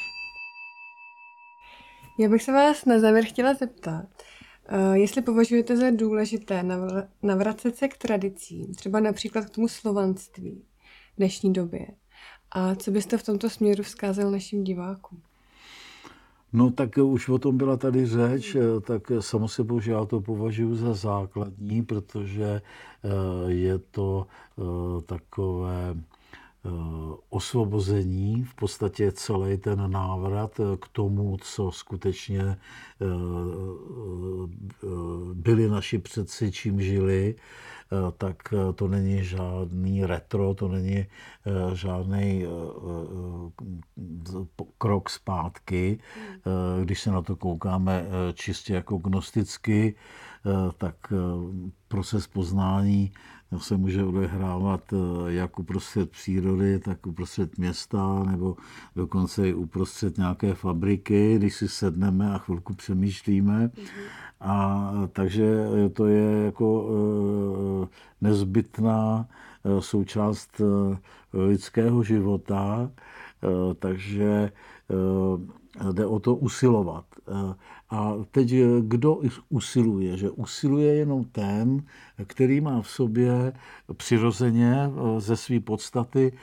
Já 2.19 2.29
bych 2.29 2.43
se 2.43 2.51
vás 2.51 2.85
na 2.85 2.99
závěr 2.99 3.25
chtěla 3.25 3.53
zeptat, 3.53 4.05
eh, 4.67 4.97
jestli 4.97 5.21
považujete 5.21 5.77
za 5.77 5.91
důležité 5.91 6.63
navracet 7.23 7.77
se 7.77 7.87
k 7.87 7.97
tradicím, 7.97 8.73
třeba 8.73 8.99
například 8.99 9.45
k 9.45 9.49
tomu 9.49 9.67
slovanství 9.67 10.65
v 11.13 11.17
dnešní 11.17 11.53
době. 11.53 11.87
A 12.51 12.75
co 12.75 12.91
byste 12.91 13.17
v 13.17 13.23
tomto 13.23 13.49
směru 13.49 13.83
vzkázal 13.83 14.31
našim 14.31 14.63
divákům? 14.63 15.21
No 16.55 16.71
tak 16.71 16.97
už 16.97 17.29
o 17.29 17.37
tom 17.37 17.57
byla 17.57 17.77
tady 17.77 18.05
řeč, 18.05 18.57
tak 18.81 19.11
samo 19.19 19.47
sebou, 19.47 19.79
že 19.79 19.91
já 19.91 20.05
to 20.05 20.21
považuji 20.21 20.75
za 20.75 20.93
základní, 20.93 21.81
protože 21.81 22.61
eh, 23.03 23.51
je 23.51 23.77
to 23.77 24.27
eh, 24.59 25.01
takové 25.01 25.95
eh, 25.97 26.14
osvobození, 27.29 28.43
v 28.43 28.55
podstatě 28.55 29.11
celý 29.11 29.57
ten 29.57 29.91
návrat 29.91 30.59
k 30.79 30.87
tomu, 30.87 31.37
co 31.41 31.71
skutečně 31.71 32.57
byli 35.33 35.69
naši 35.69 35.99
předci, 35.99 36.51
čím 36.51 36.81
žili, 36.81 37.35
Eh, 37.91 38.11
tak 38.17 38.53
eh, 38.53 38.73
to 38.73 38.87
není 38.87 39.23
žádný 39.23 40.05
retro, 40.05 40.53
to 40.53 40.67
není 40.67 40.97
eh, 40.97 41.07
žádný 41.75 42.45
krok 44.77 45.09
zpátky. 45.09 45.99
Když 46.81 47.01
se 47.01 47.11
na 47.11 47.21
to 47.21 47.35
koukáme 47.35 48.05
čistě 48.33 48.73
jako 48.73 48.97
gnosticky, 48.97 49.95
tak 50.77 50.95
proces 51.87 52.27
poznání 52.27 53.11
se 53.57 53.77
může 53.77 54.03
odehrávat 54.03 54.93
jak 55.27 55.59
uprostřed 55.59 56.11
přírody, 56.11 56.79
tak 56.79 57.07
uprostřed 57.07 57.57
města, 57.57 58.23
nebo 58.23 58.55
dokonce 58.95 59.49
i 59.49 59.53
uprostřed 59.53 60.17
nějaké 60.17 60.53
fabriky, 60.53 61.35
když 61.37 61.55
si 61.55 61.67
sedneme 61.67 62.33
a 62.33 62.37
chvilku 62.37 62.73
přemýšlíme. 62.73 63.67
Mm-hmm 63.67 64.25
a 64.41 64.91
takže 65.11 65.65
to 65.93 66.05
je 66.05 66.45
jako 66.45 66.89
nezbytná 68.21 69.27
součást 69.79 70.61
lidského 71.33 72.03
života, 72.03 72.91
takže 73.79 74.51
jde 75.91 76.05
o 76.05 76.19
to 76.19 76.35
usilovat. 76.35 77.05
A 77.95 78.15
teď 78.31 78.53
kdo 78.81 79.21
usiluje? 79.49 80.17
Že 80.17 80.29
usiluje 80.29 80.93
jenom 80.95 81.23
ten, 81.23 81.83
který 82.27 82.61
má 82.61 82.81
v 82.81 82.87
sobě 82.87 83.53
přirozeně 83.97 84.75
ze 85.17 85.37
své 85.37 85.59
podstaty 85.59 86.33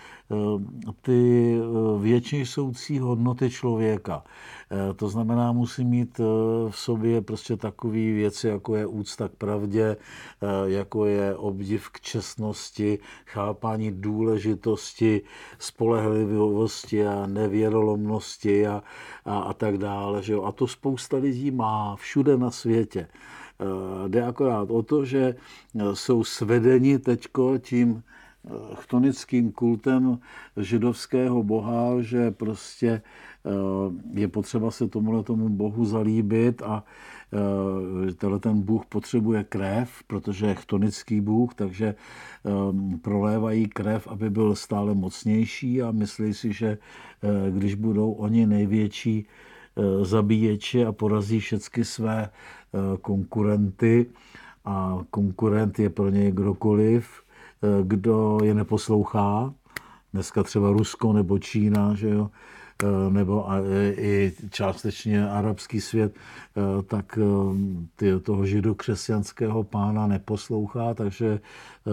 ty 1.02 1.60
větší 1.98 2.46
soucí 2.46 2.98
hodnoty 2.98 3.50
člověka. 3.50 4.24
Eh, 4.72 4.94
to 4.94 5.08
znamená, 5.08 5.52
musí 5.52 5.84
mít 5.84 6.20
eh, 6.20 6.24
v 6.70 6.76
sobě 6.76 7.20
prostě 7.20 7.56
takové 7.56 7.92
věci, 7.92 8.48
jako 8.48 8.76
je 8.76 8.86
úcta 8.86 9.28
k 9.28 9.32
pravdě, 9.32 9.96
eh, 9.96 10.46
jako 10.64 11.06
je 11.06 11.36
obdiv 11.36 11.90
k 11.90 12.00
čestnosti, 12.00 12.98
chápání 13.26 13.92
důležitosti, 13.92 15.22
spolehlivosti 15.58 17.06
a 17.06 17.26
nevěrolomnosti 17.26 18.66
a, 18.66 18.82
a, 19.24 19.38
a 19.38 19.52
tak 19.52 19.78
dále. 19.78 20.22
Že 20.22 20.32
jo? 20.32 20.42
A 20.42 20.52
to 20.52 20.66
spousta 20.66 21.16
lidí 21.16 21.50
má 21.50 21.96
všude 21.96 22.36
na 22.36 22.50
světě. 22.50 23.08
Jde 24.08 24.22
akorát 24.22 24.70
o 24.70 24.82
to, 24.82 25.04
že 25.04 25.34
jsou 25.94 26.24
svedeni 26.24 26.98
teďko 26.98 27.58
tím 27.58 28.02
chtonickým 28.74 29.52
kultem 29.52 30.18
židovského 30.56 31.42
boha, 31.42 32.00
že 32.00 32.30
prostě 32.30 33.02
Eh, 33.46 34.20
je 34.20 34.28
potřeba 34.28 34.70
se 34.70 34.88
tomuhle 34.88 35.22
tomu 35.22 35.48
bohu 35.48 35.84
zalíbit 35.84 36.62
a 36.62 36.84
eh, 38.08 38.12
tenhle 38.12 38.38
ten 38.38 38.62
bůh 38.62 38.86
potřebuje 38.86 39.44
krev, 39.44 39.90
protože 40.06 40.46
je 40.46 40.54
chtonický 40.54 41.20
bůh, 41.20 41.54
takže 41.54 41.86
eh, 41.94 42.50
prolévají 42.98 43.68
krev, 43.68 44.08
aby 44.08 44.30
byl 44.30 44.54
stále 44.54 44.94
mocnější 44.94 45.82
a 45.82 45.90
myslí 45.90 46.34
si, 46.34 46.52
že 46.52 46.78
když 47.50 47.74
budou 47.74 48.12
oni 48.12 48.46
největší 48.46 49.26
zabíječi 50.02 50.84
a 50.84 50.92
porazí 50.92 51.40
všechny 51.40 51.84
své 51.84 52.30
konkurenty 53.00 54.06
a 54.64 54.98
konkurent 55.10 55.78
je 55.78 55.90
pro 55.90 56.10
něj 56.10 56.32
kdokoliv, 56.32 57.21
kdo 57.82 58.38
je 58.42 58.54
neposlouchá, 58.54 59.54
dneska 60.12 60.42
třeba 60.42 60.70
Rusko 60.72 61.12
nebo 61.12 61.38
Čína, 61.38 61.94
že 61.94 62.08
jo, 62.08 62.30
Eh, 62.82 63.10
nebo 63.10 63.46
i 63.96 64.32
částečně 64.50 65.28
arabský 65.28 65.80
svět, 65.80 66.14
eh, 66.56 66.82
tak 66.82 67.18
eh, 68.06 68.18
toho 68.20 68.46
židokřesťanského 68.46 69.64
pána 69.64 70.06
neposlouchá, 70.06 70.94
takže 70.94 71.40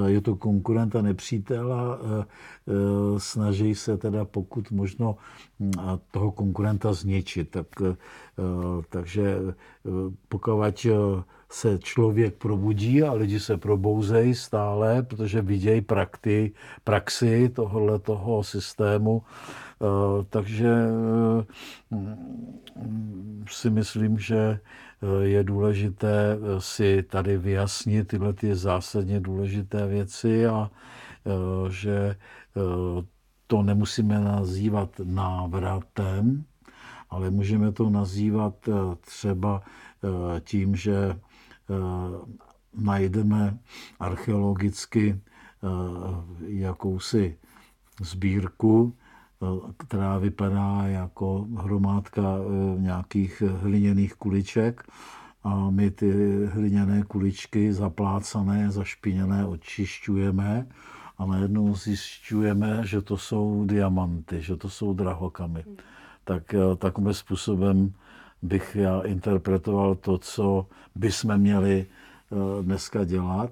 je 0.06 0.22
to 0.22 0.36
konkurent 0.36 0.96
a 0.96 1.02
nepřítel 1.02 1.74
a 1.74 2.00
snaží 3.18 3.76
se 3.76 3.98
teda 3.98 4.26
pokud 4.26 4.72
možno 4.72 5.18
hm, 5.60 5.72
toho 6.12 6.32
konkurenta 6.32 6.94
zničit. 6.94 7.50
Tak, 7.50 7.68
takže 8.90 9.38
pokud 10.30 10.88
se 11.52 11.80
člověk 11.80 12.36
probudí 12.36 13.04
a 13.04 13.14
lidi 13.14 13.40
se 13.40 13.58
probouzejí 13.58 14.36
stále, 14.36 15.04
protože 15.04 15.42
vidějí 15.42 15.82
prakty, 15.82 16.52
praxi 16.84 17.50
tohohle 17.50 18.00
toho 18.00 18.44
systému, 18.44 19.24
Eh, 19.82 20.24
takže 20.30 20.88
mm, 21.92 23.46
si 23.50 23.70
myslím, 23.70 24.20
že 24.20 24.38
eh, 24.40 25.24
je 25.24 25.44
důležité 25.44 26.32
eh, 26.36 26.62
si 26.62 27.04
tady 27.04 27.38
vyjasnit 27.38 28.08
tyhle 28.08 28.34
ty 28.34 28.56
zásadně 28.56 29.20
důležité 29.20 29.88
věci 29.88 30.48
a 30.48 30.72
že 31.70 32.16
to 33.48 33.64
nemusíme 33.64 34.20
nazývat 34.20 34.90
návratem, 35.04 36.44
ale 37.10 37.30
můžeme 37.30 37.72
to 37.72 37.90
nazývat 37.90 38.70
třeba 39.02 39.62
tím, 40.44 40.76
že 40.76 41.20
najdeme 42.74 43.58
archeologicky 44.00 45.22
jakousi 46.48 47.38
sbírku 48.02 48.94
která 49.78 50.18
vypadá 50.18 50.82
jako 50.86 51.48
hromádka 51.58 52.38
nějakých 52.78 53.42
hliněných 53.62 54.14
kuliček 54.14 54.84
a 55.44 55.70
my 55.70 55.92
ty 55.92 56.12
hliněné 56.46 57.04
kuličky 57.04 57.74
zaplácané, 57.74 58.72
zašpiněné 58.72 59.46
očišťujeme 59.46 60.68
a 61.18 61.26
najednou 61.26 61.76
zjišťujeme, 61.76 62.82
že 62.86 63.02
to 63.02 63.18
jsou 63.18 63.66
diamanty, 63.66 64.42
že 64.42 64.56
to 64.56 64.70
jsou 64.70 64.94
drahokamy. 64.94 65.64
Tak 66.24 66.54
e, 66.54 66.76
takovým 66.76 67.14
způsobem 67.14 67.94
bych 68.42 68.76
já 68.76 69.02
interpretoval 69.02 69.96
to, 69.96 70.18
co 70.18 70.66
bychom 70.96 71.38
měli 71.38 71.86
e, 71.86 72.64
dneska 72.64 73.04
dělat 73.04 73.52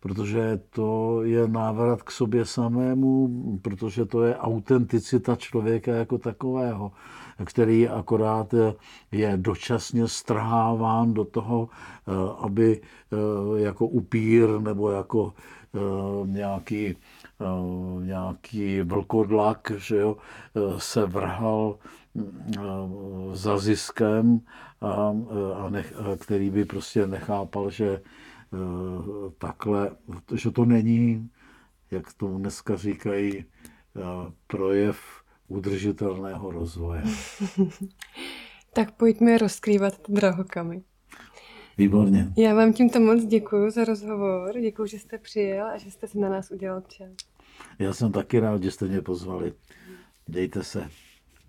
protože 0.00 0.60
to 0.70 1.22
je 1.22 1.48
návrat 1.48 2.02
k 2.02 2.10
sobě 2.10 2.44
samému, 2.44 3.28
protože 3.62 4.04
to 4.04 4.22
je 4.22 4.36
autenticita 4.36 5.36
člověka 5.36 5.92
jako 5.92 6.18
takového, 6.18 6.92
který 7.44 7.88
akorát 7.88 8.54
je 9.12 9.32
dočasně 9.36 10.08
strháván 10.08 11.14
do 11.14 11.24
toho, 11.24 11.68
eh, 11.68 12.12
aby 12.38 12.80
eh, 12.80 13.60
jako 13.60 13.86
upír 13.86 14.48
nebo 14.60 14.90
jako 14.90 15.32
eh, 15.74 15.78
nějaký, 16.26 16.96
nějaký 18.00 18.80
vlkodlak 18.82 19.72
že 19.76 19.96
jo, 19.96 20.16
se 20.78 21.06
vrhal 21.06 21.76
za 23.32 23.58
ziskem, 23.58 24.40
a, 24.80 25.14
a 25.54 25.70
nech, 25.70 25.94
který 26.18 26.50
by 26.50 26.64
prostě 26.64 27.06
nechápal, 27.06 27.70
že 27.70 28.00
Eh, 28.54 29.30
takhle, 29.38 29.96
že 30.34 30.50
to 30.50 30.64
není, 30.64 31.30
jak 31.90 32.12
to 32.12 32.38
dneska 32.38 32.76
říkají, 32.76 33.44
eh, 33.44 34.00
projev 34.46 35.00
udržitelného 35.48 36.50
rozvoje. 36.50 37.02
tak 38.72 38.90
pojďme 38.92 39.38
rozkrývat 39.38 39.98
ty 39.98 40.12
drahokamy. 40.12 40.82
Výborně. 41.78 42.32
Já 42.36 42.54
vám 42.54 42.72
tímto 42.72 43.00
moc 43.00 43.24
děkuji 43.24 43.70
za 43.70 43.84
rozhovor, 43.84 44.60
děkuji, 44.60 44.86
že 44.86 44.98
jste 44.98 45.18
přijel 45.18 45.66
a 45.66 45.78
že 45.78 45.90
jste 45.90 46.08
si 46.08 46.18
na 46.18 46.28
nás 46.28 46.50
udělal 46.50 46.82
čas. 46.88 47.10
Já 47.78 47.92
jsem 47.92 48.12
taky 48.12 48.40
rád, 48.40 48.62
že 48.62 48.70
jste 48.70 48.86
mě 48.86 49.02
pozvali. 49.02 49.52
Dějte 50.26 50.64
se. 50.64 50.90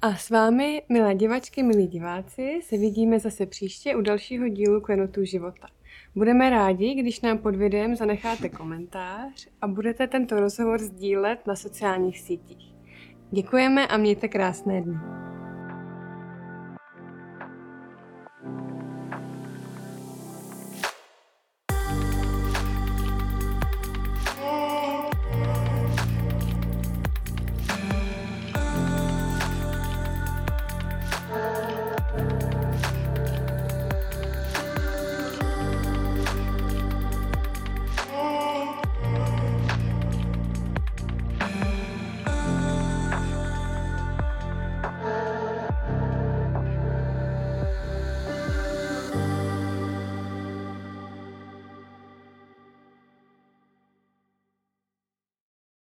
A 0.02 0.16
s 0.16 0.30
vámi, 0.30 0.82
milé 0.89 1.16
divačky, 1.16 1.64
milí 1.64 1.88
diváci, 1.88 2.60
se 2.64 2.78
vidíme 2.78 3.20
zase 3.20 3.45
příště 3.45 3.95
u 3.95 4.02
dalšího 4.02 4.47
dílu 4.47 4.82
Klenotů 4.82 5.24
života. 5.24 5.68
Budeme 6.16 6.50
rádi, 6.50 6.93
když 6.93 7.22
nám 7.22 7.38
pod 7.38 7.56
videem 7.56 7.95
zanecháte 7.95 8.50
komentář 8.50 9.47
a 9.62 9.68
budete 9.68 10.08
tento 10.08 10.39
rozhovor 10.39 10.80
sdílet 10.80 11.47
na 11.47 11.56
sociálních 11.56 12.20
sítích. 12.20 12.76
Děkujeme 13.32 13.88
a 13.88 13.97
mějte 13.97 14.28
krásné 14.28 14.82
dny. 14.82 14.95